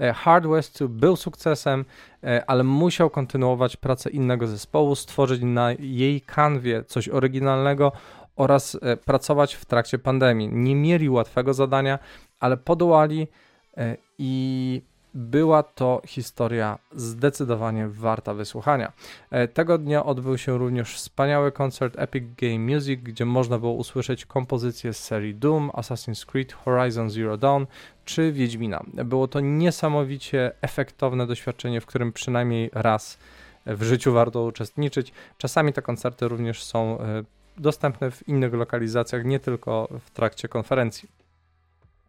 E, 0.00 0.12
Hard 0.12 0.46
West 0.46 0.84
był 0.84 1.16
sukcesem, 1.16 1.84
e, 2.24 2.50
ale 2.50 2.64
musiał 2.64 3.10
kontynuować 3.10 3.76
pracę 3.76 4.10
innego 4.10 4.46
zespołu, 4.46 4.94
stworzyć 4.94 5.42
na 5.42 5.72
jej 5.78 6.20
kanwie 6.20 6.84
coś 6.84 7.08
oryginalnego 7.08 7.92
oraz 8.36 8.78
pracować 9.04 9.54
w 9.54 9.64
trakcie 9.64 9.98
pandemii. 9.98 10.48
Nie 10.48 10.74
mieli 10.74 11.10
łatwego 11.10 11.54
zadania, 11.54 11.98
ale 12.40 12.56
podołali 12.56 13.28
e, 13.76 13.96
i 14.18 14.82
była 15.14 15.62
to 15.62 16.02
historia 16.06 16.78
zdecydowanie 16.92 17.88
warta 17.88 18.34
wysłuchania. 18.34 18.92
E, 19.30 19.48
tego 19.48 19.78
dnia 19.78 20.04
odbył 20.04 20.38
się 20.38 20.58
również 20.58 20.94
wspaniały 20.94 21.52
koncert 21.52 21.94
Epic 21.98 22.24
Game 22.36 22.74
Music, 22.74 23.00
gdzie 23.00 23.24
można 23.24 23.58
było 23.58 23.72
usłyszeć 23.72 24.26
kompozycje 24.26 24.92
z 24.92 25.04
serii 25.04 25.34
Doom, 25.34 25.70
Assassin's 25.70 26.26
Creed, 26.26 26.52
Horizon 26.52 27.10
Zero 27.10 27.36
Dawn 27.36 27.64
czy 28.04 28.32
Wiedźmina. 28.32 28.84
Było 29.04 29.28
to 29.28 29.40
niesamowicie 29.40 30.52
efektowne 30.60 31.26
doświadczenie, 31.26 31.80
w 31.80 31.86
którym 31.86 32.12
przynajmniej 32.12 32.70
raz 32.72 33.18
w 33.66 33.82
życiu 33.82 34.12
warto 34.12 34.44
uczestniczyć. 34.44 35.12
Czasami 35.38 35.72
te 35.72 35.82
koncerty 35.82 36.28
również 36.28 36.64
są 36.64 37.00
e, 37.00 37.24
dostępne 37.56 38.10
w 38.10 38.28
innych 38.28 38.54
lokalizacjach, 38.54 39.24
nie 39.24 39.40
tylko 39.40 39.88
w 40.00 40.10
trakcie 40.10 40.48
konferencji. 40.48 41.17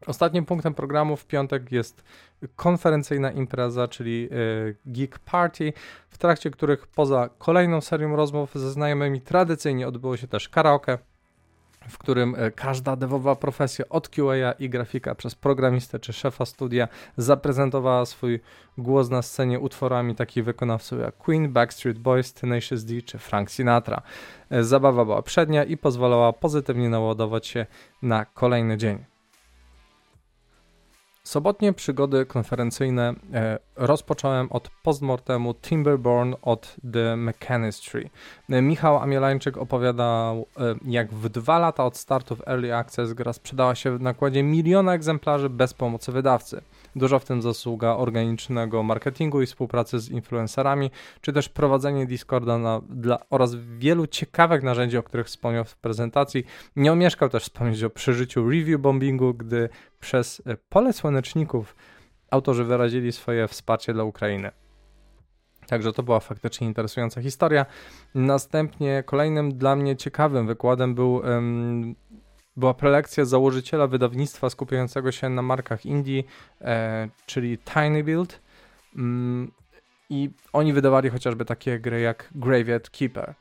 Ostatnim 0.08 0.46
punktem 0.46 0.74
programu 0.74 1.18
w 1.18 1.26
piątek 1.26 1.72
jest 1.72 2.04
konferencyjna 2.56 3.32
impreza, 3.32 3.88
czyli 3.88 4.30
y, 4.32 4.76
Geek 4.86 5.20
Party, 5.20 5.74
w 6.10 6.18
trakcie 6.18 6.52
których 6.52 6.88
poza 6.88 7.30
kolejną 7.38 7.82
serią 7.82 8.16
rozmów 8.16 8.52
ze 8.56 8.72
znajomymi 8.72 9.22
tradycyjnie 9.22 9.88
odbyło 9.88 10.18
się 10.18 10.28
też 10.28 10.50
karaoke, 10.50 10.98
w 11.90 11.98
którym 11.98 12.36
y, 12.36 12.52
każda 12.52 12.96
dewowa 12.96 13.36
profesja 13.36 13.86
od 13.90 14.10
QA 14.10 14.52
i 14.60 14.70
grafika 14.70 15.16
przez 15.16 15.36
programistę 15.36 16.00
czy 16.00 16.14
szefa 16.14 16.46
studia 16.46 16.88
zaprezentowała 17.18 18.06
swój 18.06 18.40
głos 18.78 19.10
na 19.10 19.22
scenie 19.22 19.60
utworami 19.60 20.16
takich 20.16 20.44
wykonawców 20.44 21.00
jak 21.00 21.18
Queen, 21.18 21.54
Backstreet 21.54 22.00
Boys, 22.00 22.34
Tenacious 22.34 22.84
D 22.84 23.02
czy 23.02 23.18
Frank 23.18 23.52
Sinatra. 23.52 24.02
Y, 24.54 24.64
zabawa 24.64 25.06
była 25.06 25.22
przednia 25.22 25.64
i 25.64 25.78
pozwalała 25.78 26.34
pozytywnie 26.34 26.90
naładować 26.90 27.48
się 27.48 27.66
na 28.02 28.26
kolejny 28.26 28.78
dzień. 28.78 29.19
Sobotnie 31.30 31.74
przygody 31.74 32.26
konferencyjne 32.26 33.14
e, 33.34 33.60
rozpocząłem 33.76 34.52
od 34.52 34.70
postmortemu 34.84 35.54
Timberborn 35.54 36.34
od 36.42 36.76
The 36.94 37.16
Mechanistry. 37.16 38.10
E, 38.50 38.62
Michał 38.62 38.98
Amielańczyk 38.98 39.58
opowiadał, 39.58 40.46
e, 40.58 40.76
jak 40.86 41.14
w 41.14 41.30
dwa 41.30 41.60
lata 41.60 41.86
od 41.86 41.98
startu 41.98 42.36
w 42.36 42.48
Early 42.48 42.76
Access 42.76 43.14
gra 43.14 43.34
sprzedała 43.34 43.76
się 43.76 43.98
w 43.98 44.02
nakładzie 44.02 44.44
miliona 44.44 44.94
egzemplarzy 44.94 45.50
bez 45.50 45.74
pomocy 45.74 46.12
wydawcy. 46.12 46.62
Dużo 47.00 47.20
w 47.20 47.26
tym 47.26 47.42
zasługa 47.42 47.96
organicznego 47.96 48.84
marketingu 48.84 49.42
i 49.42 49.46
współpracy 49.46 50.00
z 50.00 50.10
influencerami, 50.10 50.92
czy 51.22 51.34
też 51.34 51.50
prowadzenie 51.50 52.06
Discorda 52.06 52.58
na, 52.58 52.82
dla, 52.90 53.20
oraz 53.30 53.56
wielu 53.56 54.08
ciekawych 54.08 54.64
narzędzi, 54.64 54.98
o 54.98 55.04
których 55.04 55.28
wspomniał 55.28 55.66
w 55.66 55.78
prezentacji. 55.78 56.46
Nie 56.76 56.92
omieszkał 56.92 57.30
też 57.30 57.44
wspomnieć 57.44 57.84
o 57.84 57.90
przeżyciu 57.90 58.50
review 58.50 58.82
bombingu, 58.82 59.34
gdy 59.34 59.70
przez 60.00 60.42
e, 60.46 60.58
pole 60.70 60.94
słoneczników 60.94 61.76
autorzy 62.32 62.64
wyrazili 62.64 63.12
swoje 63.12 63.48
wsparcie 63.48 63.94
dla 63.94 64.04
Ukrainy. 64.04 64.52
Także 65.68 65.94
to 65.94 66.04
była 66.04 66.20
faktycznie 66.20 66.68
interesująca 66.68 67.22
historia. 67.22 67.66
Następnie 68.16 69.04
kolejnym 69.06 69.58
dla 69.58 69.76
mnie 69.76 69.96
ciekawym 69.96 70.48
wykładem 70.48 70.96
był, 70.96 71.14
um, 71.14 71.96
była 72.60 72.74
prelekcja 72.74 73.26
założyciela 73.26 73.88
wydawnictwa 73.88 74.50
skupiającego 74.50 75.12
się 75.12 75.30
na 75.30 75.42
markach 75.42 75.86
indie, 75.86 76.24
e, 76.62 77.10
czyli 77.26 77.58
Tiny 77.58 78.04
Build. 78.04 78.40
Um, 78.96 79.52
I 80.10 80.30
oni 80.54 80.74
wydawali 80.74 81.10
chociażby 81.10 81.46
takie 81.46 81.80
gry 81.80 82.02
jak 82.02 82.30
Graveyard 82.36 82.90
Keeper. 82.90 83.34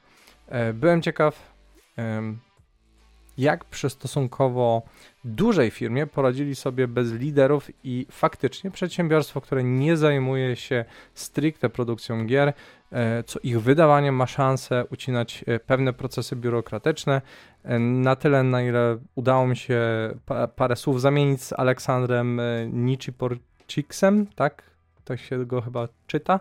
E, 0.48 0.72
byłem 0.72 1.02
ciekaw, 1.02 1.52
jak 3.38 3.64
przy 3.64 3.90
stosunkowo 3.90 4.82
dużej 5.24 5.70
firmie 5.70 6.06
poradzili 6.06 6.54
sobie 6.54 6.88
bez 6.88 7.12
liderów 7.12 7.70
i 7.84 8.06
faktycznie 8.10 8.70
przedsiębiorstwo, 8.70 9.40
które 9.40 9.64
nie 9.64 9.96
zajmuje 9.96 10.56
się 10.56 10.84
stricte 11.14 11.68
produkcją 11.68 12.26
gier, 12.26 12.52
e, 12.92 13.22
co 13.22 13.38
ich 13.42 13.60
wydawaniem 13.60 14.14
ma 14.14 14.26
szansę 14.26 14.84
ucinać 14.90 15.44
e, 15.46 15.60
pewne 15.60 15.92
procesy 15.92 16.36
biurokratyczne. 16.36 17.22
E, 17.64 17.78
na 17.78 18.16
tyle, 18.16 18.42
na 18.42 18.62
ile 18.62 18.98
udało 19.14 19.46
mi 19.46 19.56
się 19.56 19.80
parę 20.56 20.76
słów 20.76 21.00
zamienić 21.00 21.42
z 21.42 21.52
Aleksandrem 21.52 22.40
Nichiporciksem, 22.72 24.26
tak? 24.26 24.62
Tak 25.04 25.20
się 25.20 25.46
go 25.46 25.60
chyba 25.60 25.88
czyta 26.06 26.40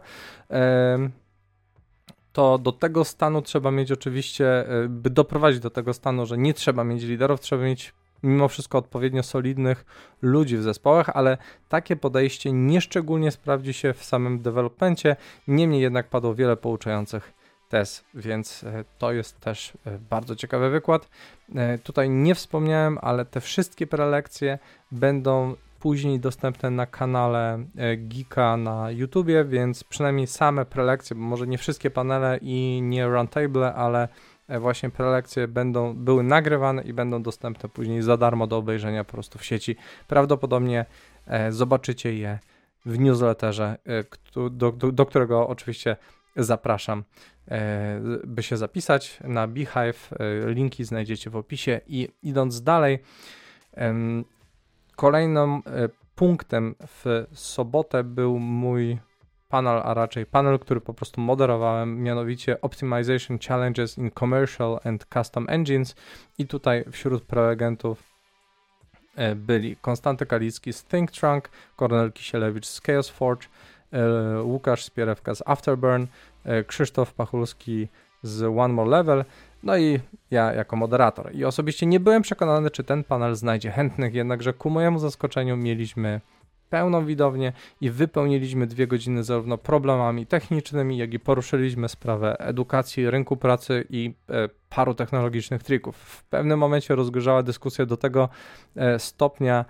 to 2.37 2.57
do 2.57 2.71
tego 2.71 3.05
stanu 3.05 3.41
trzeba 3.41 3.71
mieć 3.71 3.91
oczywiście, 3.91 4.69
e, 4.69 4.87
by 4.89 5.09
doprowadzić 5.09 5.59
do 5.59 5.69
tego 5.69 5.93
stanu, 5.93 6.25
że 6.25 6.37
nie 6.37 6.53
trzeba 6.53 6.83
mieć 6.83 7.03
liderów, 7.03 7.39
trzeba 7.39 7.63
mieć 7.63 7.93
mimo 8.23 8.47
wszystko 8.47 8.77
odpowiednio 8.77 9.23
solidnych 9.23 9.85
ludzi 10.21 10.57
w 10.57 10.61
zespołach, 10.61 11.09
ale 11.13 11.37
takie 11.69 11.95
podejście 11.95 12.51
nieszczególnie 12.51 13.31
sprawdzi 13.31 13.73
się 13.73 13.93
w 13.93 14.03
samym 14.03 14.41
developmencie. 14.41 15.15
Niemniej 15.47 15.81
jednak 15.81 16.09
padło 16.09 16.35
wiele 16.35 16.57
pouczających 16.57 17.33
tez, 17.69 18.03
więc 18.13 18.63
e, 18.63 18.85
to 18.97 19.11
jest 19.11 19.39
też 19.39 19.73
e, 19.85 19.99
bardzo 20.09 20.35
ciekawy 20.35 20.69
wykład. 20.69 21.09
Tutaj 21.83 22.09
nie 22.09 22.35
wspomniałem, 22.35 22.97
ale 23.01 23.25
te 23.25 23.41
wszystkie 23.41 23.87
prelekcje 23.87 24.59
będą 24.91 25.55
później 25.79 26.19
dostępne 26.19 26.71
na 26.71 26.85
kanale 26.85 27.65
e, 27.77 27.97
Geeka 27.97 28.57
na 28.57 28.91
YouTubie, 28.91 29.45
więc 29.45 29.83
przynajmniej 29.83 30.27
same 30.27 30.65
prelekcje, 30.65 31.15
bo 31.15 31.21
może 31.21 31.47
nie 31.47 31.57
wszystkie 31.57 31.89
panele 31.89 32.39
i 32.41 32.79
nie 32.83 33.07
roundtable, 33.07 33.73
ale 33.73 34.07
e, 34.47 34.59
właśnie 34.59 34.89
prelekcje 34.89 35.47
będą, 35.47 35.93
były 35.93 36.23
nagrywane 36.23 36.83
i 36.83 36.93
będą 36.93 37.23
dostępne 37.23 37.69
później 37.69 38.01
za 38.01 38.17
darmo 38.17 38.47
do 38.47 38.57
obejrzenia 38.57 39.03
po 39.03 39.11
prostu 39.11 39.39
w 39.39 39.45
sieci. 39.45 39.75
Prawdopodobnie 40.07 40.85
e, 41.27 41.51
zobaczycie 41.51 42.13
je 42.13 42.39
w 42.85 42.99
newsletterze, 42.99 43.77
do, 44.51 44.71
do, 44.71 44.91
do 44.91 45.05
którego 45.05 45.47
oczywiście 45.47 45.97
zapraszam, 46.35 47.03
by 48.23 48.43
się 48.43 48.57
zapisać 48.57 49.19
na 49.23 49.47
Beehive. 49.47 50.09
Linki 50.45 50.83
znajdziecie 50.83 51.29
w 51.29 51.35
opisie 51.35 51.81
i 51.87 52.09
idąc 52.23 52.61
dalej, 52.61 52.99
Kolejnym 54.97 55.49
e, 55.49 55.89
punktem 56.15 56.75
w 56.87 57.25
sobotę 57.33 58.03
był 58.03 58.39
mój 58.39 58.97
panel, 59.49 59.81
a 59.83 59.93
raczej 59.93 60.25
panel, 60.25 60.59
który 60.59 60.81
po 60.81 60.93
prostu 60.93 61.21
moderowałem, 61.21 62.03
mianowicie 62.03 62.61
Optimization 62.61 63.39
Challenges 63.39 63.97
in 63.97 64.11
Commercial 64.11 64.79
and 64.83 65.05
Custom 65.13 65.45
Engines. 65.49 65.95
I 66.37 66.47
tutaj 66.47 66.85
wśród 66.91 67.23
prelegentów 67.23 68.03
e, 69.15 69.35
byli 69.35 69.75
Konstanty 69.75 70.25
Kalicki 70.25 70.73
z 70.73 70.83
Think 70.83 71.11
Trunk, 71.11 71.49
Kornel 71.75 72.11
Kisielewicz 72.11 72.65
z 72.65 72.81
Chaos 72.81 73.09
Forge, 73.09 73.47
e, 73.91 74.41
Łukasz 74.41 74.83
Spierewka 74.83 75.35
z 75.35 75.43
Afterburn, 75.45 76.05
Krzysztof 76.67 77.13
Pachulski 77.13 77.87
z 78.23 78.43
One 78.43 78.73
More 78.73 78.89
Level, 78.89 79.25
no 79.63 79.77
i 79.77 79.99
ja 80.31 80.53
jako 80.53 80.75
moderator. 80.75 81.35
I 81.35 81.45
osobiście 81.45 81.85
nie 81.85 81.99
byłem 81.99 82.21
przekonany, 82.21 82.71
czy 82.71 82.83
ten 82.83 83.03
panel 83.03 83.35
znajdzie 83.35 83.71
chętnych, 83.71 84.13
jednakże 84.13 84.53
ku 84.53 84.69
mojemu 84.69 84.99
zaskoczeniu 84.99 85.57
mieliśmy 85.57 86.21
pełną 86.69 87.05
widownię 87.05 87.53
i 87.81 87.89
wypełniliśmy 87.89 88.67
dwie 88.67 88.87
godziny 88.87 89.23
zarówno 89.23 89.57
problemami 89.57 90.25
technicznymi, 90.25 90.97
jak 90.97 91.13
i 91.13 91.19
poruszyliśmy 91.19 91.89
sprawę 91.89 92.39
edukacji, 92.39 93.09
rynku 93.09 93.37
pracy 93.37 93.85
i 93.89 94.13
e, 94.29 94.49
paru 94.69 94.93
technologicznych 94.93 95.63
trików. 95.63 95.97
W 95.97 96.23
pewnym 96.23 96.59
momencie 96.59 96.95
rozgorzała 96.95 97.43
dyskusja 97.43 97.85
do 97.85 97.97
tego 97.97 98.29
e, 98.75 98.99
stopnia 98.99 99.65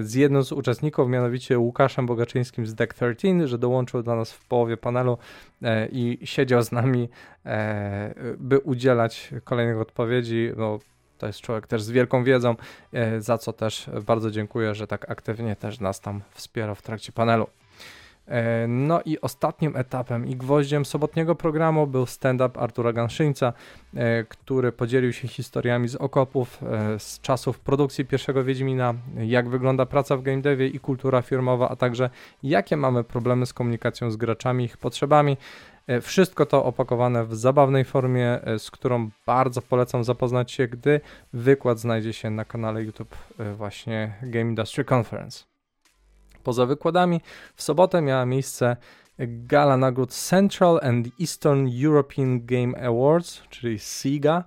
z 0.00 0.14
jednym 0.14 0.44
z 0.44 0.52
uczestników, 0.52 1.08
mianowicie 1.08 1.58
Łukaszem 1.58 2.06
Bogaczyńskim 2.06 2.66
z 2.66 2.74
Deck 2.74 2.94
13, 2.94 3.48
że 3.48 3.58
dołączył 3.58 4.02
do 4.02 4.16
nas 4.16 4.32
w 4.32 4.44
połowie 4.44 4.76
panelu 4.76 5.18
e, 5.62 5.88
i 5.88 6.18
siedział 6.24 6.62
z 6.62 6.72
nami, 6.72 7.08
e, 7.46 8.14
by 8.38 8.58
udzielać 8.58 9.30
kolejnych 9.44 9.80
odpowiedzi. 9.80 10.50
No, 10.56 10.78
to 11.18 11.26
jest 11.26 11.40
człowiek 11.40 11.66
też 11.66 11.82
z 11.82 11.90
wielką 11.90 12.24
wiedzą, 12.24 12.54
e, 12.92 13.20
za 13.20 13.38
co 13.38 13.52
też 13.52 13.90
bardzo 14.06 14.30
dziękuję, 14.30 14.74
że 14.74 14.86
tak 14.86 15.10
aktywnie 15.10 15.56
też 15.56 15.80
nas 15.80 16.00
tam 16.00 16.20
wspiera 16.30 16.74
w 16.74 16.82
trakcie 16.82 17.12
panelu. 17.12 17.46
E, 18.28 18.66
no 18.68 19.00
i 19.04 19.20
ostatnim 19.20 19.76
etapem 19.76 20.26
i 20.26 20.36
gwoździem 20.36 20.84
sobotniego 20.84 21.34
programu 21.34 21.86
był 21.86 22.06
stand-up 22.06 22.60
Artura 22.60 22.92
Ganszyńca, 22.92 23.52
e, 23.94 24.24
który 24.24 24.72
podzielił 24.72 25.12
się 25.12 25.28
historiami 25.28 25.88
z 25.88 25.94
okopów, 25.94 26.60
z 26.98 27.20
czasów 27.20 27.60
produkcji 27.60 28.04
pierwszego 28.04 28.44
Wiedźmina, 28.44 28.94
jak 29.16 29.48
wygląda 29.48 29.86
praca 29.86 30.16
w 30.16 30.22
game 30.22 30.42
devie 30.42 30.66
i 30.66 30.80
kultura 30.80 31.22
firmowa, 31.22 31.68
a 31.68 31.76
także 31.76 32.10
jakie 32.42 32.76
mamy 32.76 33.04
problemy 33.04 33.46
z 33.46 33.52
komunikacją 33.52 34.10
z 34.10 34.16
graczami, 34.16 34.64
ich 34.64 34.76
potrzebami. 34.76 35.36
E, 35.86 36.00
wszystko 36.00 36.46
to 36.46 36.64
opakowane 36.64 37.24
w 37.24 37.34
zabawnej 37.34 37.84
formie, 37.84 38.42
e, 38.42 38.58
z 38.58 38.70
którą 38.70 39.10
bardzo 39.26 39.62
polecam 39.62 40.04
zapoznać 40.04 40.52
się, 40.52 40.68
gdy 40.68 41.00
wykład 41.32 41.78
znajdzie 41.78 42.12
się 42.12 42.30
na 42.30 42.44
kanale 42.44 42.82
YouTube 42.82 43.16
e, 43.38 43.52
właśnie 43.54 44.14
Game 44.22 44.50
Industry 44.50 44.84
Conference. 44.84 45.55
Poza 46.46 46.66
wykładami 46.66 47.20
w 47.54 47.62
sobotę 47.62 48.02
miała 48.02 48.26
miejsce 48.26 48.76
gala 49.18 49.76
nagród 49.76 50.12
Central 50.12 50.80
and 50.82 51.08
Eastern 51.20 51.68
European 51.84 52.46
Game 52.46 52.86
Awards, 52.88 53.42
czyli 53.50 53.78
SIGA, 53.78 54.44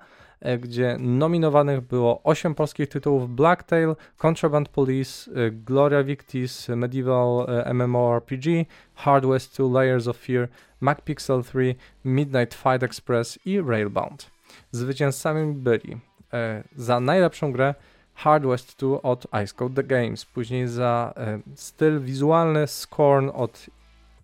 gdzie 0.60 0.98
nominowanych 1.00 1.82
było 1.82 2.24
8 2.24 2.56
polskich 2.56 2.90
tytułów 2.90 3.36
Blacktail, 3.36 3.96
Contraband 4.18 4.70
Police, 4.70 5.32
Gloria 5.52 6.04
Victis, 6.04 6.70
Medieval 6.70 7.48
MMORPG, 7.74 8.66
Hard 8.96 9.26
West 9.26 9.58
2 9.58 9.74
Layers 9.74 10.08
of 10.08 10.18
Fear, 10.18 10.48
MacPixel 10.80 11.44
3, 11.44 11.76
Midnight 12.06 12.54
Fight 12.56 12.84
Express 12.84 13.40
i 13.46 13.62
Railbound. 13.62 14.30
Zwycięzcami 14.72 15.54
byli 15.54 15.98
e, 16.34 16.64
za 16.76 17.00
najlepszą 17.00 17.52
grę 17.52 17.74
Hard 18.20 18.46
West 18.46 18.80
2 18.80 19.02
od 19.02 19.28
Ice 19.44 19.54
Code 19.54 19.76
The 19.76 19.84
Games, 19.84 20.26
później 20.26 20.68
za 20.68 21.14
e, 21.18 21.40
styl 21.56 22.00
wizualny 22.00 22.68
Scorn 22.68 23.30
od 23.34 23.66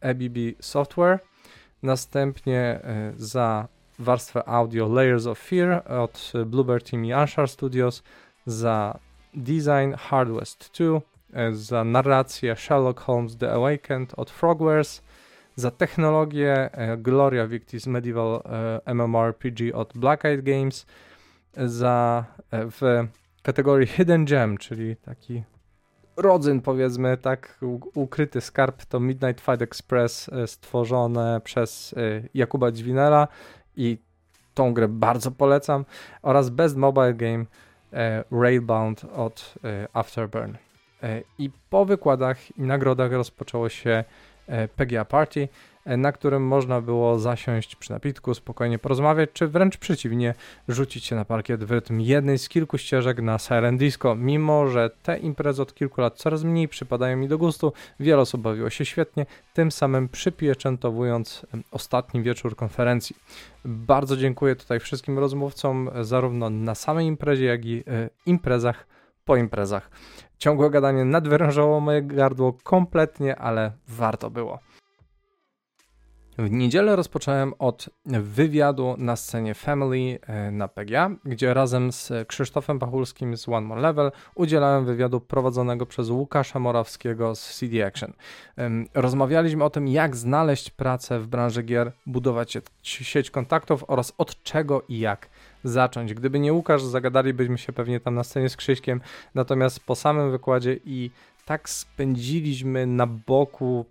ABB 0.02 0.38
Software, 0.60 1.20
następnie 1.84 2.60
e, 2.60 3.14
za 3.18 3.68
warstwę 4.00 4.50
audio 4.50 4.88
Layers 4.88 5.26
of 5.26 5.40
Fear 5.40 5.92
od 6.02 6.34
Bluebird 6.46 6.90
Team 6.90 7.06
i 7.06 7.14
Unsure 7.14 7.48
Studios, 7.48 8.04
za 8.46 9.00
design 9.34 9.94
Hard 9.98 10.30
West 10.30 10.72
2, 10.80 11.02
e, 11.34 11.54
za 11.54 11.84
narrację 11.84 12.56
Sherlock 12.56 13.00
Holmes 13.00 13.38
The 13.38 13.54
Awakened 13.54 14.14
od 14.18 14.32
Frogwares, 14.32 15.02
za 15.56 15.72
technologię 15.72 16.70
e, 16.72 16.98
Gloria 16.98 17.48
Victis 17.48 17.88
Medieval 17.88 18.42
e, 18.86 18.94
MMORPG 18.94 19.74
od 19.74 19.94
Black 19.96 20.26
Eyed 20.26 20.42
Games, 20.42 20.86
za 21.58 22.26
e, 22.52 22.66
w 22.72 23.08
kategorii 23.46 23.88
Hidden 23.88 24.26
Gem, 24.26 24.58
czyli 24.58 24.96
taki 24.96 25.44
rodzyn 26.18 26.62
powiedzmy, 26.62 27.18
tak 27.18 27.60
ukryty 27.94 28.42
skarb 28.42 28.86
to 28.86 29.00
Midnight 29.00 29.42
Fight 29.42 29.62
Express 29.62 30.30
stworzone 30.46 31.42
przez 31.44 31.96
Jakuba 32.34 32.72
Dźwinela 32.72 33.28
i 33.76 33.98
tą 34.54 34.74
grę 34.74 34.88
bardzo 34.88 35.32
polecam 35.32 35.86
oraz 36.22 36.50
Best 36.50 36.76
Mobile 36.76 37.14
Game 37.14 37.46
Railbound 38.32 39.06
od 39.16 39.56
Afterburn. 39.94 40.54
I 41.40 41.50
po 41.70 41.86
wykładach 41.86 42.58
i 42.58 42.62
nagrodach 42.62 43.12
rozpoczęło 43.12 43.70
się 43.70 44.04
E, 44.48 44.68
PGA 44.68 45.06
Party, 45.06 45.42
e, 45.44 45.48
na 45.86 46.12
którym 46.12 46.48
można 46.48 46.82
było 46.82 47.20
zasiąść 47.20 47.76
przy 47.76 47.92
napitku, 47.92 48.34
spokojnie 48.34 48.80
porozmawiać, 48.80 49.30
czy 49.34 49.48
wręcz 49.48 49.78
przeciwnie, 49.78 50.34
rzucić 50.68 51.06
się 51.06 51.16
na 51.16 51.26
parkiet 51.26 51.64
w 51.64 51.72
rytm 51.72 52.00
jednej 52.00 52.38
z 52.38 52.50
kilku 52.50 52.78
ścieżek 52.78 53.22
na 53.22 53.40
Silent 53.40 53.80
Disco. 53.80 54.16
Mimo, 54.16 54.68
że 54.68 54.90
te 55.04 55.18
imprezy 55.18 55.62
od 55.62 55.74
kilku 55.74 56.02
lat 56.02 56.18
coraz 56.18 56.44
mniej 56.44 56.68
przypadają 56.68 57.18
mi 57.18 57.28
do 57.28 57.38
gustu, 57.38 57.74
wiele 58.00 58.22
osób 58.22 58.42
bawiło 58.42 58.70
się 58.70 58.86
świetnie, 58.86 59.26
tym 59.54 59.72
samym 59.72 60.10
przypieczętowując 60.10 61.46
ostatni 61.72 62.22
wieczór 62.22 62.56
konferencji. 62.56 63.16
Bardzo 63.66 64.18
dziękuję 64.18 64.56
tutaj 64.56 64.80
wszystkim 64.80 65.20
rozmówcom, 65.20 65.90
zarówno 66.02 66.50
na 66.50 66.76
samej 66.76 67.08
imprezie, 67.08 67.46
jak 67.46 67.66
i 67.66 67.84
e, 67.88 68.10
imprezach 68.26 68.88
po 69.26 69.36
imprezach. 69.36 69.90
Ciągłe 70.38 70.70
gadanie 70.70 71.06
nadwyrężało 71.06 71.80
moje 71.80 72.02
gardło 72.02 72.54
kompletnie, 72.54 73.36
ale 73.36 73.72
warto 73.88 74.30
było. 74.30 74.60
W 76.38 76.52
niedzielę 76.52 76.96
rozpocząłem 76.96 77.54
od 77.60 77.90
wywiadu 78.06 78.96
na 78.98 79.16
scenie 79.16 79.54
Family 79.54 80.20
e, 80.28 80.52
na 80.52 80.68
PGA, 80.68 81.10
gdzie 81.26 81.54
razem 81.54 81.92
z 81.92 82.28
Krzysztofem 82.28 82.80
Pachulskim 82.80 83.38
z 83.38 83.50
One 83.50 83.68
More 83.68 83.82
Level 83.82 84.12
udzielałem 84.36 84.86
wywiadu 84.86 85.22
prowadzonego 85.22 85.86
przez 85.86 86.10
Łukasza 86.10 86.60
Morawskiego 86.60 87.36
z 87.36 87.60
CD 87.60 87.86
Action. 87.86 88.14
Rozmawialiśmy 88.94 89.64
o 89.64 89.70
tym, 89.70 89.88
jak 89.88 90.16
znaleźć 90.16 90.70
pracę 90.70 91.20
w 91.20 91.28
branży 91.28 91.64
gier, 91.64 91.92
budować 92.06 92.58
sieć 92.84 93.32
kontaktów 93.32 93.86
oraz 93.88 94.14
od 94.18 94.44
czego 94.44 94.82
i 94.90 95.00
jak 95.00 95.30
zacząć. 95.64 96.14
Gdyby 96.14 96.40
nie 96.40 96.54
Łukasz, 96.54 96.84
zagadalibyśmy 96.84 97.58
się 97.58 97.74
pewnie 97.74 98.00
tam 98.00 98.16
na 98.16 98.24
scenie 98.24 98.50
z 98.50 98.58
Krzyśkiem, 98.58 99.02
natomiast 99.36 99.80
po 99.80 99.96
samym 99.96 100.32
wykładzie 100.32 100.80
i 100.86 101.12
tak 101.46 101.70
spędziliśmy 101.70 102.88
na 102.88 103.08
boku 103.08 103.86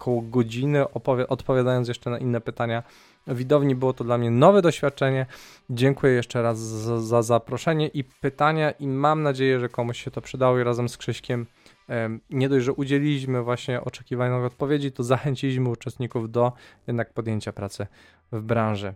około 0.00 0.22
godziny, 0.22 0.84
odpowiadając 1.28 1.88
jeszcze 1.88 2.10
na 2.10 2.18
inne 2.18 2.40
pytania. 2.40 2.82
Widowni 3.26 3.74
było 3.74 3.92
to 3.92 4.04
dla 4.04 4.18
mnie 4.18 4.30
nowe 4.30 4.62
doświadczenie. 4.62 5.26
Dziękuję 5.70 6.12
jeszcze 6.12 6.42
raz 6.42 6.58
za, 6.58 7.00
za 7.00 7.22
zaproszenie 7.22 7.88
i 7.88 8.04
pytania 8.04 8.70
i 8.70 8.88
mam 8.88 9.22
nadzieję, 9.22 9.60
że 9.60 9.68
komuś 9.68 10.04
się 10.04 10.10
to 10.10 10.20
przydało 10.20 10.58
i 10.58 10.64
razem 10.64 10.88
z 10.88 10.96
Krzyśkiem 10.96 11.46
nie 12.30 12.48
dość, 12.48 12.64
że 12.64 12.72
udzieliliśmy 12.72 13.42
właśnie 13.42 13.80
oczekiwanych 13.80 14.44
odpowiedzi, 14.44 14.92
to 14.92 15.02
zachęciliśmy 15.02 15.68
uczestników 15.68 16.30
do 16.30 16.52
jednak 16.86 17.12
podjęcia 17.12 17.52
pracy 17.52 17.86
w 18.32 18.40
branży. 18.40 18.94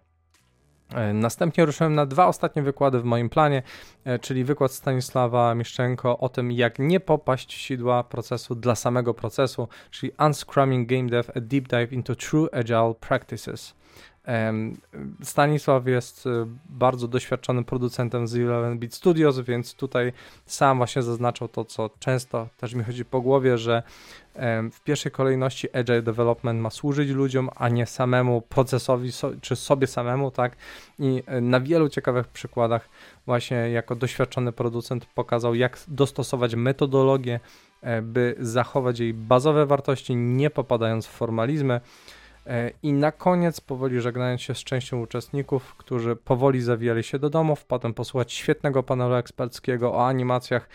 E, 0.95 1.13
następnie 1.13 1.65
ruszyłem 1.65 1.95
na 1.95 2.07
dwa 2.07 2.27
ostatnie 2.27 2.63
wykłady 2.63 3.01
w 3.01 3.05
moim 3.05 3.31
planie, 3.31 3.63
e, 4.05 4.19
czyli 4.19 4.45
wykład 4.45 4.73
Stanisława 4.73 5.55
Mieszczenko 5.55 6.19
o 6.19 6.29
tym, 6.29 6.53
jak 6.53 6.79
nie 6.79 7.01
popaść 7.01 7.55
w 7.55 7.59
sidła 7.59 8.05
procesu 8.05 8.55
dla 8.55 8.75
samego 8.75 9.15
procesu, 9.15 9.69
czyli 9.91 10.13
Unscrumming 10.27 10.89
Game 10.89 11.09
Dev, 11.09 11.33
a 11.37 11.41
Deep 11.41 11.69
Dive 11.69 11.93
into 11.93 12.15
True 12.15 12.49
Agile 12.55 12.95
Practices. 13.01 13.80
Stanisław 15.23 15.87
jest 15.87 16.27
y, 16.27 16.31
bardzo 16.69 17.09
doświadczonym 17.09 17.65
producentem 17.65 18.29
z 18.29 18.35
11-bit 18.35 18.95
Studios, 18.95 19.41
więc 19.41 19.75
tutaj 19.75 20.13
sam 20.47 20.77
właśnie 20.77 21.03
zaznaczał 21.03 21.49
to, 21.49 21.65
co 21.65 21.91
często 21.99 22.49
też 22.57 22.75
mi 22.75 22.85
chodzi 22.85 23.05
po 23.05 23.21
głowie, 23.21 23.59
że 23.59 23.83
w 24.73 24.81
pierwszej 24.85 25.13
kolejności 25.13 25.77
agile 25.77 26.03
development 26.03 26.61
ma 26.61 26.71
służyć 26.71 27.11
ludziom, 27.11 27.51
a 27.57 27.69
nie 27.69 27.87
samemu 27.87 28.43
procesowi 28.43 29.11
czy 29.41 29.57
sobie 29.57 29.87
samemu, 29.87 30.31
tak? 30.31 30.57
I 30.99 31.23
y, 31.37 31.41
na 31.41 31.61
wielu 31.61 31.89
ciekawych 31.89 32.29
przykładach 32.29 32.89
właśnie 33.27 33.57
jako 33.57 33.97
doświadczony 33.97 34.53
producent 34.53 35.07
pokazał, 35.07 35.55
jak 35.55 35.79
dostosować 35.89 36.55
metodologię, 36.55 37.41
e, 37.83 38.03
by 38.03 38.35
zachować 38.39 39.01
jej 39.01 39.15
bazowe 39.15 39.67
wartości, 39.67 40.17
nie 40.17 40.51
popadając 40.51 41.07
w 41.07 41.11
formalizmy. 41.11 41.81
E, 42.51 42.71
I 42.83 42.93
na 42.93 43.13
koniec, 43.13 43.61
powoli 43.61 44.01
żegnając 44.01 44.41
się 44.41 44.55
z 44.55 44.59
częścią 44.59 45.01
uczestników, 45.01 45.75
którzy 45.75 46.17
powoli 46.17 46.61
zawijali 46.61 47.03
się 47.03 47.19
do 47.19 47.31
domów, 47.31 47.65
potem 47.65 47.95
posłuchać 47.95 48.33
świetnego 48.33 48.83
panelu 48.83 49.15
eksperckiego 49.15 49.95
o 49.95 50.07
animacjach, 50.07 50.69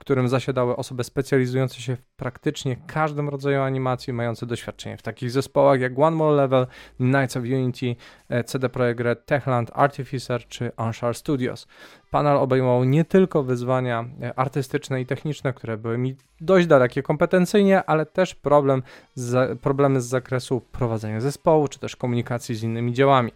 którym 0.00 0.28
zasiadały 0.28 0.76
osoby 0.76 1.04
specjalizujące 1.04 1.80
się 1.80 1.96
w 1.96 2.02
praktycznie 2.16 2.76
każdym 2.86 3.28
rodzaju 3.28 3.60
animacji, 3.62 4.12
mające 4.12 4.46
doświadczenie 4.46 4.96
w 4.96 5.02
takich 5.02 5.30
zespołach 5.30 5.80
jak 5.80 5.98
One 5.98 6.16
More 6.16 6.36
Level, 6.36 6.66
Knights 6.96 7.36
of 7.36 7.42
Unity, 7.42 7.96
e, 8.28 8.44
CD 8.44 8.68
Projekt 8.68 9.00
Red, 9.00 9.26
Techland, 9.26 9.70
Artificer 9.74 10.46
czy 10.48 10.72
Unsure 10.78 11.14
Studios. 11.14 11.66
Panel 12.10 12.36
obejmował 12.36 12.84
nie 12.84 13.04
tylko 13.04 13.42
wyzwania 13.42 14.04
e, 14.22 14.38
artystyczne 14.38 15.00
i 15.00 15.06
techniczne, 15.06 15.52
które 15.52 15.76
były 15.78 15.98
mi 15.98 16.16
dość 16.40 16.66
dalekie 16.66 17.02
kompetencyjnie, 17.02 17.84
ale 17.84 18.06
też 18.06 18.34
problem 18.34 18.82
z, 19.14 19.60
problemy 19.60 20.00
z 20.00 20.06
zakresu 20.06 20.60
prowadzenia 20.60 21.20
zespołu, 21.20 21.68
czy 21.68 21.78
też 21.78 21.96
komunikacji 21.96 22.54
z 22.54 22.62
innymi 22.62 22.92
działami. 22.92 23.32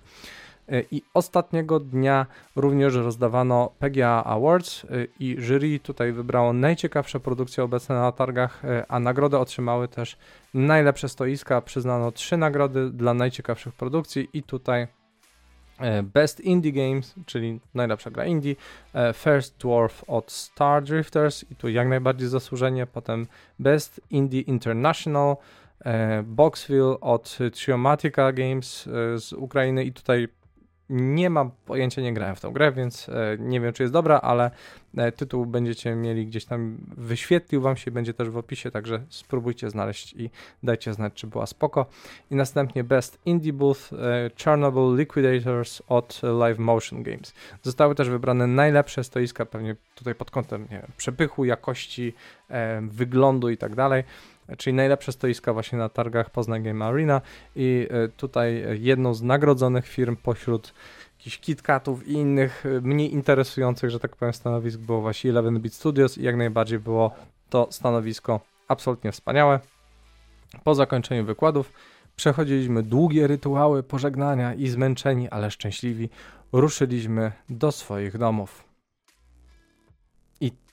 I 0.90 1.02
ostatniego 1.14 1.80
dnia 1.80 2.26
również 2.56 2.94
rozdawano 2.94 3.70
PGA 3.78 4.24
Awards 4.24 4.86
i 5.20 5.36
jury 5.38 5.80
tutaj 5.80 6.12
wybrało 6.12 6.52
najciekawsze 6.52 7.20
produkcje 7.20 7.64
obecne 7.64 7.94
na 7.94 8.12
targach, 8.12 8.62
a 8.88 9.00
nagrodę 9.00 9.38
otrzymały 9.38 9.88
też 9.88 10.16
najlepsze 10.54 11.08
stoiska. 11.08 11.60
Przyznano 11.60 12.12
trzy 12.12 12.36
nagrody 12.36 12.90
dla 12.90 13.14
najciekawszych 13.14 13.74
produkcji 13.74 14.28
i 14.32 14.42
tutaj 14.42 14.86
E, 15.78 16.02
Best 16.02 16.40
Indie 16.40 16.72
Games, 16.72 17.14
czyli 17.26 17.60
najlepsza 17.74 18.10
gra 18.10 18.24
indie, 18.24 18.56
e, 18.94 19.12
First 19.12 19.58
Dwarf 19.58 20.04
od 20.06 20.32
Star 20.32 20.82
Drifters 20.82 21.44
i 21.50 21.56
tu 21.56 21.68
jak 21.68 21.88
najbardziej 21.88 22.28
zasłużenie, 22.28 22.86
potem 22.86 23.26
Best 23.58 24.00
Indie 24.10 24.40
International, 24.40 25.36
e, 25.84 26.22
Boxville 26.22 27.00
od 27.00 27.38
Triomatica 27.54 28.32
Games 28.32 28.88
z 29.16 29.32
Ukrainy 29.32 29.84
i 29.84 29.92
tutaj 29.92 30.28
nie 30.90 31.30
mam 31.30 31.50
pojęcia, 31.66 32.02
nie 32.02 32.14
grałem 32.14 32.36
w 32.36 32.40
tą 32.40 32.52
grę, 32.52 32.72
więc 32.72 33.08
e, 33.08 33.36
nie 33.38 33.60
wiem, 33.60 33.72
czy 33.72 33.82
jest 33.82 33.92
dobra, 33.92 34.20
ale 34.20 34.50
e, 34.96 35.12
tytuł 35.12 35.46
będziecie 35.46 35.94
mieli 35.94 36.26
gdzieś 36.26 36.44
tam, 36.44 36.78
wyświetlił 36.96 37.60
wam 37.60 37.76
się, 37.76 37.90
będzie 37.90 38.14
też 38.14 38.30
w 38.30 38.36
opisie, 38.36 38.70
także 38.70 39.04
spróbujcie 39.08 39.70
znaleźć 39.70 40.12
i 40.12 40.30
dajcie 40.62 40.94
znać, 40.94 41.12
czy 41.14 41.26
była 41.26 41.46
spoko. 41.46 41.86
I 42.30 42.36
następnie 42.36 42.84
Best 42.84 43.18
Indie 43.26 43.52
Booth 43.52 43.80
e, 43.92 44.30
Chernobyl 44.44 44.96
Liquidators 44.96 45.82
od 45.88 46.20
Live 46.22 46.58
Motion 46.58 47.02
Games. 47.02 47.34
Zostały 47.62 47.94
też 47.94 48.08
wybrane 48.08 48.46
najlepsze 48.46 49.04
stoiska, 49.04 49.46
pewnie 49.46 49.76
tutaj 49.94 50.14
pod 50.14 50.30
kątem 50.30 50.62
nie 50.62 50.78
wiem, 50.78 50.90
przepychu, 50.96 51.44
jakości, 51.44 52.14
wyglądu 52.82 53.50
i 53.50 53.56
tak 53.56 53.74
dalej 53.74 54.04
czyli 54.58 54.76
najlepsze 54.76 55.12
stoiska 55.12 55.52
właśnie 55.52 55.78
na 55.78 55.88
targach 55.88 56.30
Poznań 56.30 56.62
Game 56.62 56.84
Arena 56.84 57.20
i 57.56 57.86
e, 57.90 58.08
tutaj 58.08 58.64
jedną 58.80 59.14
z 59.14 59.22
nagrodzonych 59.22 59.86
firm 59.86 60.16
pośród 60.16 60.74
jakichś 61.18 61.38
KitKatów 61.38 62.08
i 62.08 62.12
innych 62.12 62.66
e, 62.66 62.80
mniej 62.80 63.12
interesujących, 63.12 63.90
że 63.90 64.00
tak 64.00 64.16
powiem, 64.16 64.34
stanowisk 64.34 64.78
było 64.78 65.00
właśnie 65.00 65.32
11-Bit 65.32 65.74
Studios 65.74 66.18
i 66.18 66.22
jak 66.22 66.36
najbardziej 66.36 66.78
było 66.78 67.10
to 67.50 67.68
stanowisko 67.70 68.40
absolutnie 68.68 69.12
wspaniałe. 69.12 69.60
Po 70.64 70.74
zakończeniu 70.74 71.24
wykładów 71.24 71.72
przechodziliśmy 72.16 72.82
długie 72.82 73.26
rytuały 73.26 73.82
pożegnania 73.82 74.54
i 74.54 74.68
zmęczeni, 74.68 75.28
ale 75.28 75.50
szczęśliwi 75.50 76.08
ruszyliśmy 76.52 77.32
do 77.48 77.72
swoich 77.72 78.18
domów. 78.18 78.73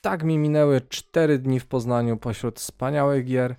Tak 0.02 0.24
mi 0.24 0.38
minęły 0.38 0.82
4 0.82 1.40
dni 1.40 1.60
w 1.60 1.66
Poznaniu 1.66 2.18
pośród 2.18 2.60
wspaniałych 2.60 3.26
gier. 3.26 3.56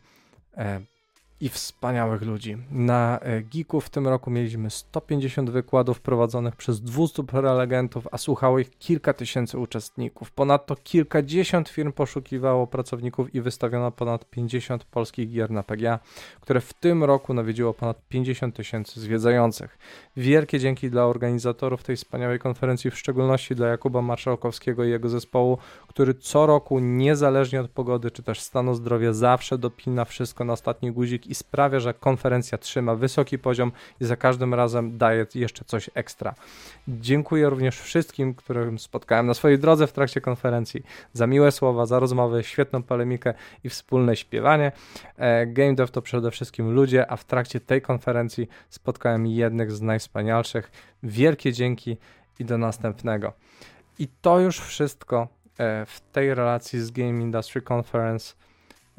I 1.43 1.49
wspaniałych 1.49 2.23
ludzi. 2.23 2.57
Na 2.71 3.19
e, 3.21 3.43
Geeku 3.43 3.81
w 3.81 3.91
tym 3.91 4.09
roku 4.09 4.31
mieliśmy 4.31 4.71
150 4.71 5.51
wykładów 5.51 6.01
prowadzonych 6.01 6.57
przez 6.57 6.81
200 6.81 7.25
prelegentów, 7.25 8.09
a 8.13 8.19
słuchało 8.19 8.59
ich 8.59 8.79
kilka 8.79 9.13
tysięcy 9.13 9.59
uczestników. 9.59 10.31
Ponadto 10.31 10.77
kilkadziesiąt 10.77 11.69
firm 11.69 11.93
poszukiwało 11.93 12.67
pracowników 12.67 13.35
i 13.35 13.41
wystawiono 13.41 13.91
ponad 13.91 14.31
50 14.31 14.85
polskich 14.85 15.31
gier 15.31 15.51
na 15.51 15.63
PGA, 15.63 15.99
które 16.41 16.61
w 16.61 16.73
tym 16.75 17.05
roku 17.05 17.35
nawiedziło 17.35 17.75
ponad 17.75 18.09
50 18.09 18.57
tysięcy 18.57 19.01
zwiedzających. 19.01 19.79
Wielkie 20.17 20.59
dzięki 20.59 20.91
dla 20.91 21.07
organizatorów 21.07 21.83
tej 21.83 21.97
wspaniałej 21.97 22.39
konferencji, 22.39 22.91
w 22.91 22.99
szczególności 22.99 23.55
dla 23.55 23.69
Jakuba 23.69 24.03
Marszałkowskiego 24.03 24.85
i 24.85 24.91
jego 24.91 25.09
zespołu, 25.09 25.59
który 25.89 26.15
co 26.15 26.47
roku, 26.47 26.79
niezależnie 26.79 27.61
od 27.61 27.71
pogody 27.71 28.11
czy 28.11 28.23
też 28.23 28.41
stanu 28.41 28.75
zdrowia, 28.75 29.13
zawsze 29.13 29.59
dopina 29.59 30.05
wszystko 30.05 30.45
na 30.45 30.53
ostatni 30.53 30.93
guzik 30.93 31.32
i 31.33 31.35
sprawia, 31.35 31.81
że 31.81 31.95
konferencja 31.95 32.59
trzyma 32.59 32.95
wysoki 32.95 33.39
poziom 33.39 33.73
i 34.01 34.05
za 34.05 34.17
każdym 34.17 34.55
razem 34.55 34.99
daje 34.99 35.27
jeszcze 35.35 35.65
coś 35.65 35.91
ekstra. 35.95 36.35
Dziękuję 36.89 37.51
również 37.51 37.81
wszystkim, 37.81 38.35
którym 38.35 38.79
spotkałem 38.79 39.27
na 39.27 39.35
swojej 39.35 39.59
drodze 39.59 39.87
w 39.87 39.93
trakcie 39.93 40.21
konferencji 40.21 40.83
za 41.13 41.27
miłe 41.27 41.53
słowa, 41.53 41.87
za 41.87 41.99
rozmowy, 41.99 42.43
świetną 42.45 42.83
polemikę 42.83 43.35
i 43.65 43.69
wspólne 43.69 44.17
śpiewanie. 44.17 44.73
E, 45.17 45.47
Game 45.47 45.75
Dev 45.75 45.93
to 45.93 46.03
przede 46.03 46.31
wszystkim 46.31 46.71
ludzie, 46.71 47.11
a 47.11 47.17
w 47.17 47.25
trakcie 47.25 47.61
tej 47.61 47.83
konferencji 47.83 48.49
spotkałem 48.69 49.27
jednych 49.27 49.73
z 49.73 49.83
najwspanialszych. 49.83 50.71
Wielkie 51.03 51.53
dzięki 51.53 51.97
i 52.39 52.45
do 52.45 52.59
następnego. 52.59 53.33
I 53.99 54.09
to 54.23 54.41
już 54.41 54.61
wszystko 54.61 55.29
e, 55.59 55.87
w 55.87 56.01
tej 56.13 56.35
relacji 56.35 56.81
z 56.81 56.91
Game 56.91 57.23
Industry 57.23 57.63
Conference. 57.73 58.35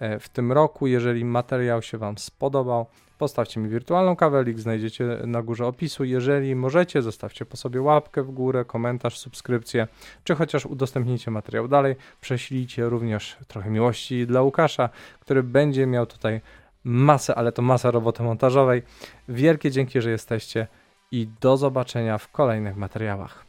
E, 0.04 0.20
w 0.20 0.30
tym 0.30 0.52
roku. 0.52 0.88
Jeżeli 0.88 1.26
materiał 1.26 1.82
się 1.82 1.98
Wam 1.98 2.18
spodobał, 2.18 2.86
postawcie 3.18 3.60
mi 3.60 3.70
wirtualną 3.70 4.16
kawę, 4.16 4.44
link 4.44 4.60
znajdziecie 4.60 5.06
na 5.26 5.42
górze 5.42 5.68
opisu. 5.68 6.04
Jeżeli 6.04 6.56
możecie, 6.56 7.02
zostawcie 7.02 7.46
po 7.46 7.58
sobie 7.58 7.82
łapkę 7.82 8.24
w 8.24 8.32
górę, 8.32 8.66
komentarz, 8.66 9.20
subskrypcję, 9.20 9.88
czy 10.24 10.36
chociaż 10.36 10.66
udostępnijcie 10.66 11.32
materiał 11.32 11.68
dalej. 11.68 11.96
Prześlijcie 12.22 12.90
również 12.90 13.38
trochę 13.48 13.70
miłości 13.70 14.28
dla 14.28 14.42
Łukasza, 14.42 14.90
który 15.20 15.44
będzie 15.44 15.88
miał 15.88 16.06
tutaj 16.06 16.42
masę, 16.84 17.36
ale 17.36 17.52
to 17.52 17.62
masę 17.62 17.92
roboty 17.92 18.24
montażowej. 18.24 18.84
Wielkie 19.28 19.72
dzięki, 19.72 20.02
że 20.02 20.12
jesteście 20.12 20.68
i 21.12 21.28
do 21.42 21.58
zobaczenia 21.58 22.18
w 22.18 22.32
kolejnych 22.32 22.78
materiałach. 22.78 23.46